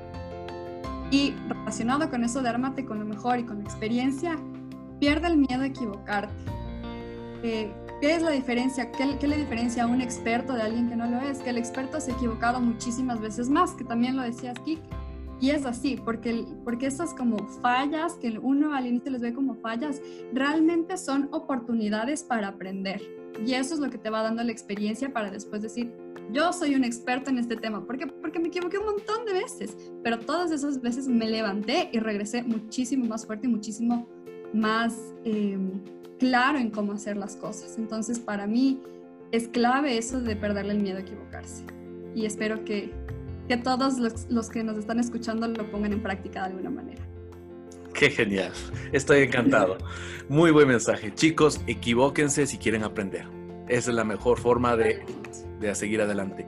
Y 1.10 1.34
relacionado 1.48 2.10
con 2.10 2.24
eso 2.24 2.42
de 2.42 2.48
ármate 2.48 2.84
con 2.84 2.98
lo 2.98 3.04
mejor 3.04 3.38
y 3.38 3.44
con 3.44 3.58
la 3.58 3.64
experiencia, 3.64 4.36
pierde 4.98 5.28
el 5.28 5.36
miedo 5.36 5.62
a 5.62 5.66
equivocarte. 5.66 6.34
Eh, 7.42 7.72
¿Qué 8.00 8.14
es 8.14 8.22
la 8.22 8.30
diferencia? 8.30 8.90
¿Qué, 8.92 9.16
¿Qué, 9.18 9.28
le 9.28 9.36
diferencia 9.36 9.84
a 9.84 9.86
un 9.86 10.00
experto 10.00 10.52
de 10.52 10.62
alguien 10.62 10.88
que 10.88 10.96
no 10.96 11.06
lo 11.06 11.20
es? 11.20 11.38
Que 11.38 11.50
el 11.50 11.58
experto 11.58 12.00
se 12.00 12.12
ha 12.12 12.14
equivocado 12.14 12.60
muchísimas 12.60 13.20
veces 13.20 13.48
más, 13.48 13.72
que 13.72 13.84
también 13.84 14.16
lo 14.16 14.22
decías, 14.22 14.58
Kik. 14.64 14.80
Y 15.40 15.50
es 15.50 15.66
así, 15.66 16.00
porque, 16.02 16.46
porque 16.64 16.86
esas 16.86 17.12
como 17.12 17.36
fallas, 17.60 18.14
que 18.14 18.38
uno 18.38 18.74
al 18.74 18.86
inicio 18.86 19.12
les 19.12 19.20
ve 19.20 19.34
como 19.34 19.54
fallas, 19.56 20.00
realmente 20.32 20.96
son 20.96 21.28
oportunidades 21.32 22.22
para 22.22 22.48
aprender. 22.48 23.02
Y 23.44 23.54
eso 23.54 23.74
es 23.74 23.80
lo 23.80 23.90
que 23.90 23.98
te 23.98 24.10
va 24.10 24.22
dando 24.22 24.42
la 24.42 24.52
experiencia 24.52 25.12
para 25.12 25.30
después 25.30 25.62
decir, 25.62 25.92
yo 26.32 26.52
soy 26.52 26.74
un 26.74 26.84
experto 26.84 27.30
en 27.30 27.38
este 27.38 27.56
tema. 27.56 27.84
¿Por 27.84 27.98
qué? 27.98 28.06
Porque 28.06 28.38
me 28.38 28.48
equivoqué 28.48 28.78
un 28.78 28.86
montón 28.86 29.24
de 29.26 29.34
veces, 29.34 29.76
pero 30.02 30.18
todas 30.18 30.50
esas 30.50 30.80
veces 30.80 31.06
me 31.08 31.28
levanté 31.28 31.90
y 31.92 31.98
regresé 31.98 32.42
muchísimo 32.42 33.06
más 33.06 33.26
fuerte 33.26 33.46
y 33.46 33.50
muchísimo 33.50 34.08
más 34.52 34.96
em, 35.24 35.82
claro 36.18 36.58
en 36.58 36.70
cómo 36.70 36.92
hacer 36.92 37.16
las 37.16 37.36
cosas. 37.36 37.78
Entonces, 37.78 38.18
para 38.18 38.46
mí 38.46 38.80
es 39.32 39.48
clave 39.48 39.98
eso 39.98 40.20
de 40.20 40.36
perderle 40.36 40.72
el 40.72 40.82
miedo 40.82 40.98
a 40.98 41.00
equivocarse. 41.00 41.64
Y 42.14 42.24
espero 42.24 42.64
que 42.64 42.92
que 43.48 43.56
todos 43.56 43.98
los, 44.28 44.50
que 44.50 44.64
nos 44.64 44.78
están 44.78 44.98
escuchando 44.98 45.46
lo 45.46 45.70
pongan 45.70 45.92
en 45.92 46.02
práctica 46.02 46.40
de 46.40 46.46
alguna 46.46 46.70
manera. 46.70 47.02
Qué 47.98 48.10
genial, 48.10 48.52
estoy 48.92 49.22
encantado. 49.22 49.78
Muy 50.28 50.50
buen 50.50 50.68
mensaje. 50.68 51.14
Chicos, 51.14 51.62
equivóquense 51.66 52.46
si 52.46 52.58
quieren 52.58 52.84
aprender. 52.84 53.26
Esa 53.68 53.90
es 53.90 53.96
la 53.96 54.04
mejor 54.04 54.38
forma 54.38 54.76
de, 54.76 55.02
de 55.60 55.74
seguir 55.74 56.02
adelante. 56.02 56.46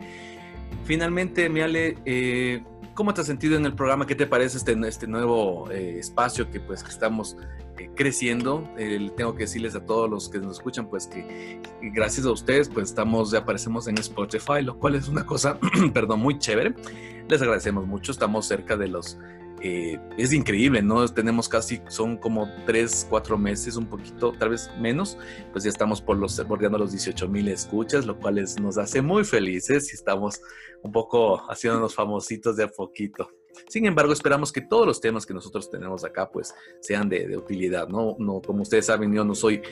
Finalmente, 0.84 1.48
Miale, 1.48 1.96
eh, 2.04 2.62
¿cómo 2.92 3.14
te 3.14 3.22
has 3.22 3.26
sentido 3.26 3.56
en 3.56 3.64
el 3.64 3.74
programa? 3.74 4.06
¿Qué 4.06 4.14
te 4.14 4.26
parece 4.26 4.58
este, 4.58 4.76
este 4.86 5.06
nuevo 5.06 5.70
eh, 5.70 5.98
espacio 5.98 6.50
que 6.50 6.60
pues 6.60 6.84
estamos 6.86 7.38
eh, 7.78 7.88
creciendo? 7.96 8.68
tengo 9.16 9.34
que 9.34 9.44
decirles 9.44 9.74
a 9.74 9.86
todos 9.86 10.10
los 10.10 10.28
que 10.28 10.40
nos 10.40 10.58
escuchan 10.58 10.86
pues 10.88 11.06
que 11.06 11.62
gracias 11.80 12.26
a 12.26 12.30
ustedes 12.30 12.68
pues 12.68 12.90
estamos, 12.90 13.30
ya 13.30 13.38
aparecemos 13.38 13.88
en 13.88 13.96
Spotify, 13.96 14.60
lo 14.62 14.78
cual 14.78 14.96
es 14.96 15.08
una 15.08 15.24
cosa, 15.24 15.58
perdón, 15.94 16.20
muy 16.20 16.38
chévere. 16.38 16.74
Les 17.26 17.40
agradecemos 17.40 17.86
mucho, 17.86 18.12
estamos 18.12 18.46
cerca 18.46 18.76
de 18.76 18.88
los 18.88 19.18
eh, 19.62 19.98
es 20.16 20.32
increíble, 20.32 20.82
¿no? 20.82 21.06
Tenemos 21.08 21.48
casi, 21.48 21.80
son 21.88 22.16
como 22.16 22.48
tres, 22.66 23.06
cuatro 23.08 23.38
meses, 23.38 23.76
un 23.76 23.86
poquito, 23.86 24.32
tal 24.38 24.50
vez 24.50 24.70
menos, 24.78 25.18
pues 25.52 25.64
ya 25.64 25.70
estamos 25.70 26.00
por 26.00 26.16
los, 26.16 26.46
bordeando 26.46 26.78
los 26.78 26.92
18 26.92 27.28
mil 27.28 27.48
escuchas, 27.48 28.06
lo 28.06 28.18
cual 28.18 28.44
nos 28.60 28.78
hace 28.78 29.02
muy 29.02 29.24
felices 29.24 29.92
y 29.92 29.96
estamos 29.96 30.40
un 30.82 30.92
poco 30.92 31.38
haciéndonos 31.50 31.94
famositos 31.94 32.56
de 32.56 32.64
a 32.64 32.68
poquito. 32.68 33.30
Sin 33.68 33.86
embargo, 33.86 34.12
esperamos 34.12 34.52
que 34.52 34.60
todos 34.60 34.86
los 34.86 35.00
temas 35.00 35.26
que 35.26 35.34
nosotros 35.34 35.70
tenemos 35.70 36.04
acá 36.04 36.30
pues 36.30 36.54
sean 36.80 37.08
de, 37.08 37.36
utilidad, 37.36 37.88
¿no? 37.88 38.16
¿no? 38.18 38.40
Como 38.40 38.62
ustedes 38.62 38.86
saben, 38.86 39.12
yo 39.12 39.24
no 39.24 39.34
soy 39.34 39.62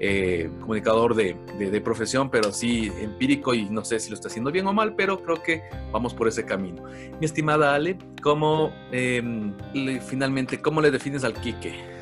eh, 0.00 0.50
comunicador 0.60 1.14
de, 1.14 1.36
de, 1.58 1.80
profesión, 1.80 2.30
pero 2.30 2.52
sí 2.52 2.92
empírico 3.00 3.54
y 3.54 3.68
no 3.70 3.84
sé 3.84 3.98
si 4.00 4.10
lo 4.10 4.14
está 4.14 4.28
haciendo 4.28 4.50
bien 4.50 4.66
o 4.66 4.72
mal, 4.72 4.94
pero 4.94 5.22
creo 5.22 5.42
que 5.42 5.62
vamos 5.92 6.14
por 6.14 6.28
ese 6.28 6.44
camino. 6.44 6.84
Mi 7.18 7.26
estimada 7.26 7.74
Ale, 7.74 7.98
¿cómo 8.22 8.72
em, 8.92 9.54
finalmente, 10.00 10.60
cómo 10.60 10.80
le 10.80 10.90
defines 10.90 11.24
al 11.24 11.34
Quique? 11.34 11.96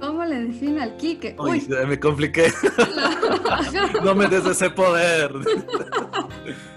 ¿Cómo 0.00 0.24
le 0.24 0.44
define 0.44 0.82
al 0.82 0.96
Quique? 0.96 1.34
Uy, 1.38 1.66
me 1.88 1.98
compliqué. 1.98 2.52
no 4.04 4.14
me 4.14 4.26
des 4.26 4.44
ese 4.46 4.70
poder. 4.70 5.32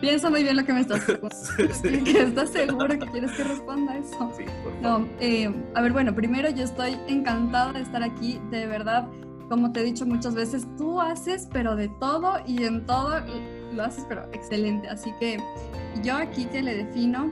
Piensa 0.00 0.30
muy 0.30 0.42
bien 0.42 0.56
lo 0.56 0.64
que 0.64 0.72
me 0.72 0.80
estás 0.80 1.00
preguntando. 1.04 1.48
¿Estás 2.18 2.50
seguro 2.50 2.88
que 2.88 3.06
quieres 3.06 3.32
que 3.32 3.44
responda 3.44 3.96
eso? 3.96 4.32
Sí, 4.36 4.44
No, 4.80 5.06
eh, 5.20 5.52
a 5.74 5.82
ver, 5.82 5.92
bueno, 5.92 6.14
primero 6.14 6.50
yo 6.50 6.64
estoy 6.64 6.98
encantada 7.08 7.72
de 7.72 7.82
estar 7.82 8.02
aquí. 8.02 8.40
De 8.50 8.66
verdad, 8.66 9.08
como 9.48 9.72
te 9.72 9.80
he 9.80 9.84
dicho 9.84 10.06
muchas 10.06 10.34
veces, 10.34 10.66
tú 10.76 11.00
haces 11.00 11.48
pero 11.52 11.76
de 11.76 11.88
todo 12.00 12.34
y 12.46 12.64
en 12.64 12.86
todo 12.86 13.16
lo 13.74 13.82
haces 13.82 14.04
pero 14.08 14.24
excelente. 14.32 14.88
Así 14.88 15.12
que 15.18 15.38
yo 16.02 16.16
aquí 16.16 16.46
que 16.46 16.62
le 16.62 16.76
defino 16.76 17.30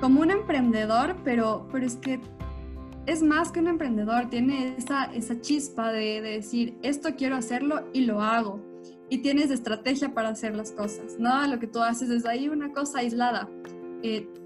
como 0.00 0.20
un 0.20 0.30
emprendedor, 0.30 1.16
pero, 1.24 1.66
pero 1.72 1.86
es 1.86 1.96
que 1.96 2.20
es 3.06 3.22
más 3.22 3.52
que 3.52 3.60
un 3.60 3.68
emprendedor, 3.68 4.30
tiene 4.30 4.74
esa, 4.76 5.04
esa 5.06 5.40
chispa 5.40 5.92
de, 5.92 6.20
de, 6.20 6.30
decir, 6.30 6.78
esto 6.82 7.10
quiero 7.16 7.36
hacerlo 7.36 7.84
y 7.92 8.02
lo 8.02 8.22
hago. 8.22 8.60
Y 9.10 9.18
tienes 9.18 9.50
estrategia 9.50 10.14
para 10.14 10.30
hacer 10.30 10.56
las 10.56 10.72
cosas. 10.72 11.16
No, 11.18 11.46
lo 11.46 11.58
que 11.58 11.66
tú 11.66 11.80
haces 11.80 12.10
es 12.10 12.24
ahí 12.26 12.48
una 12.48 12.72
cosa 12.72 13.00
aislada. 13.00 13.48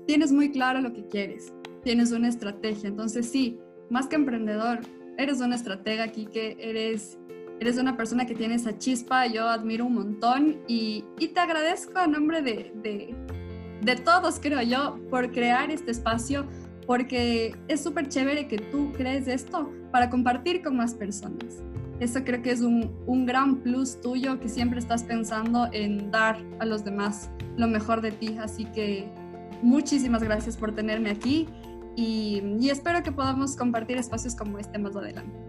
Tienes 0.06 0.32
muy 0.32 0.50
claro 0.50 0.80
lo 0.80 0.92
que 0.92 1.06
quieres, 1.06 1.52
tienes 1.82 2.12
una 2.12 2.28
estrategia. 2.28 2.88
Entonces 2.88 3.28
sí, 3.28 3.58
más 3.90 4.06
que 4.06 4.16
emprendedor, 4.16 4.80
eres 5.16 5.40
una 5.40 5.56
estratega 5.56 6.04
aquí, 6.04 6.26
que 6.26 6.56
eres, 6.60 7.18
eres 7.60 7.76
una 7.78 7.96
persona 7.96 8.24
que 8.24 8.34
tiene 8.34 8.54
esa 8.54 8.78
chispa, 8.78 9.26
yo 9.26 9.48
admiro 9.48 9.86
un 9.86 9.94
montón 9.94 10.60
y, 10.68 11.04
y 11.18 11.28
te 11.28 11.40
agradezco 11.40 11.98
a 11.98 12.06
nombre 12.06 12.40
de, 12.40 12.72
de, 12.82 13.14
de 13.82 13.96
todos, 13.96 14.38
creo 14.40 14.62
yo, 14.62 14.98
por 15.10 15.32
crear 15.32 15.70
este 15.70 15.90
espacio 15.90 16.46
porque 16.88 17.54
es 17.68 17.82
súper 17.82 18.08
chévere 18.08 18.48
que 18.48 18.56
tú 18.56 18.92
crees 18.92 19.28
esto 19.28 19.70
para 19.92 20.08
compartir 20.08 20.62
con 20.62 20.74
más 20.74 20.94
personas. 20.94 21.62
Eso 22.00 22.22
creo 22.24 22.42
que 22.42 22.50
es 22.50 22.60
un, 22.60 22.92
un, 23.06 23.26
gran 23.26 23.56
plus 23.56 24.00
tuyo 24.00 24.38
que 24.38 24.48
siempre 24.48 24.78
estás 24.78 25.02
pensando 25.02 25.68
en 25.72 26.10
dar 26.10 26.38
a 26.60 26.64
los 26.64 26.84
demás 26.84 27.30
lo 27.56 27.66
mejor 27.66 28.00
de 28.00 28.12
ti. 28.12 28.36
Así 28.40 28.66
que 28.66 29.10
muchísimas 29.62 30.22
gracias 30.22 30.56
por 30.56 30.74
tenerme 30.74 31.10
aquí 31.10 31.48
y, 31.96 32.42
y 32.60 32.70
espero 32.70 33.02
que 33.02 33.10
podamos 33.10 33.56
compartir 33.56 33.96
espacios 33.96 34.36
como 34.36 34.58
este 34.58 34.78
más 34.78 34.94
adelante. 34.94 35.47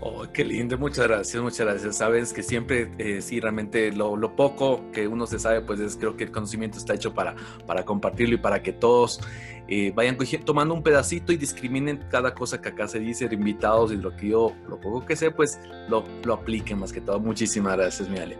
Oh, 0.00 0.24
qué 0.32 0.44
lindo, 0.44 0.78
muchas 0.78 1.08
gracias, 1.08 1.42
muchas 1.42 1.66
gracias. 1.66 1.96
Sabes 1.96 2.32
que 2.32 2.44
siempre, 2.44 2.92
eh, 2.98 3.20
sí, 3.20 3.40
realmente 3.40 3.90
lo, 3.90 4.16
lo, 4.16 4.36
poco 4.36 4.92
que 4.92 5.08
uno 5.08 5.26
se 5.26 5.40
sabe, 5.40 5.60
pues 5.60 5.80
es, 5.80 5.96
creo 5.96 6.16
que 6.16 6.24
el 6.24 6.30
conocimiento 6.30 6.78
está 6.78 6.94
hecho 6.94 7.14
para, 7.14 7.34
para 7.66 7.84
compartirlo 7.84 8.36
y 8.36 8.38
para 8.38 8.62
que 8.62 8.72
todos 8.72 9.20
eh, 9.66 9.92
vayan 9.94 10.16
tomando 10.44 10.72
un 10.72 10.84
pedacito 10.84 11.32
y 11.32 11.36
discriminen 11.36 12.04
cada 12.10 12.32
cosa 12.32 12.60
que 12.60 12.68
acá 12.68 12.86
se 12.86 13.00
dice, 13.00 13.28
invitados 13.32 13.92
y 13.92 13.96
lo 13.96 14.16
que 14.16 14.28
yo, 14.28 14.54
lo 14.68 14.80
poco 14.80 15.04
que 15.04 15.16
sé, 15.16 15.32
pues 15.32 15.58
lo, 15.88 16.04
lo 16.24 16.34
apliquen 16.34 16.78
más 16.78 16.92
que 16.92 17.00
todo. 17.00 17.18
Muchísimas 17.18 17.76
gracias, 17.76 18.08
mi 18.08 18.18
Ale. 18.18 18.38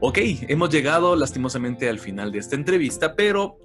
Ok, 0.00 0.18
hemos 0.48 0.70
llegado 0.70 1.14
lastimosamente 1.14 1.90
al 1.90 1.98
final 1.98 2.32
de 2.32 2.38
esta 2.38 2.56
entrevista, 2.56 3.14
pero 3.14 3.58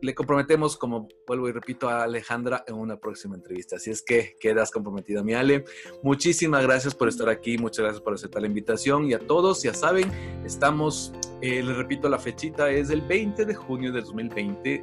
le 0.00 0.14
comprometemos, 0.14 0.76
como 0.76 1.08
vuelvo 1.26 1.48
y 1.48 1.52
repito, 1.52 1.88
a 1.88 2.04
Alejandra 2.04 2.64
en 2.66 2.74
una 2.74 2.98
próxima 2.98 3.34
entrevista. 3.34 3.76
Así 3.76 3.90
es 3.90 4.02
que 4.02 4.36
quedas 4.40 4.70
comprometida, 4.70 5.22
mi 5.22 5.34
Ale. 5.34 5.64
Muchísimas 6.02 6.62
gracias 6.62 6.94
por 6.94 7.08
estar 7.08 7.28
aquí, 7.28 7.58
muchas 7.58 7.84
gracias 7.84 8.02
por 8.02 8.14
aceptar 8.14 8.42
la 8.42 8.48
invitación 8.48 9.06
y 9.06 9.14
a 9.14 9.18
todos, 9.18 9.62
ya 9.62 9.74
saben, 9.74 10.10
estamos, 10.44 11.12
eh, 11.40 11.62
les 11.62 11.76
repito, 11.76 12.08
la 12.08 12.18
fechita 12.18 12.70
es 12.70 12.90
el 12.90 13.02
20 13.02 13.44
de 13.44 13.54
junio 13.54 13.92
de 13.92 14.00
2020 14.00 14.82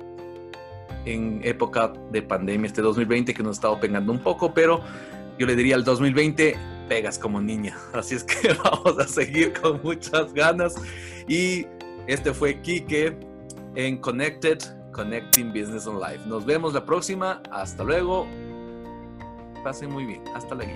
en 1.06 1.42
época 1.44 1.94
de 2.12 2.22
pandemia, 2.22 2.68
este 2.68 2.82
2020 2.82 3.34
que 3.34 3.44
nos 3.44 3.58
ha 3.58 3.60
estado 3.60 3.80
pegando 3.80 4.12
un 4.12 4.20
poco, 4.20 4.54
pero 4.54 4.82
yo 5.38 5.46
le 5.46 5.56
diría 5.56 5.76
al 5.76 5.84
2020, 5.84 6.56
pegas 6.88 7.20
como 7.20 7.42
niña. 7.42 7.78
Así 7.94 8.16
es 8.16 8.24
que 8.24 8.54
vamos 8.64 8.98
a 9.00 9.08
seguir 9.08 9.54
con 9.54 9.82
muchas 9.84 10.34
ganas. 10.34 10.76
Y 11.28 11.66
este 12.08 12.34
fue 12.34 12.62
Kike 12.62 13.18
en 13.76 13.98
Connected 13.98 14.60
Connecting 14.94 15.52
Business 15.52 15.88
on 15.88 16.00
Life. 16.00 16.22
Nos 16.26 16.46
vemos 16.46 16.74
la 16.74 16.86
próxima. 16.86 17.42
Hasta 17.52 17.84
luego. 17.84 18.26
Pasen 19.64 19.92
muy 19.92 20.06
bien. 20.06 20.24
Hasta 20.34 20.56
luego. 20.56 20.72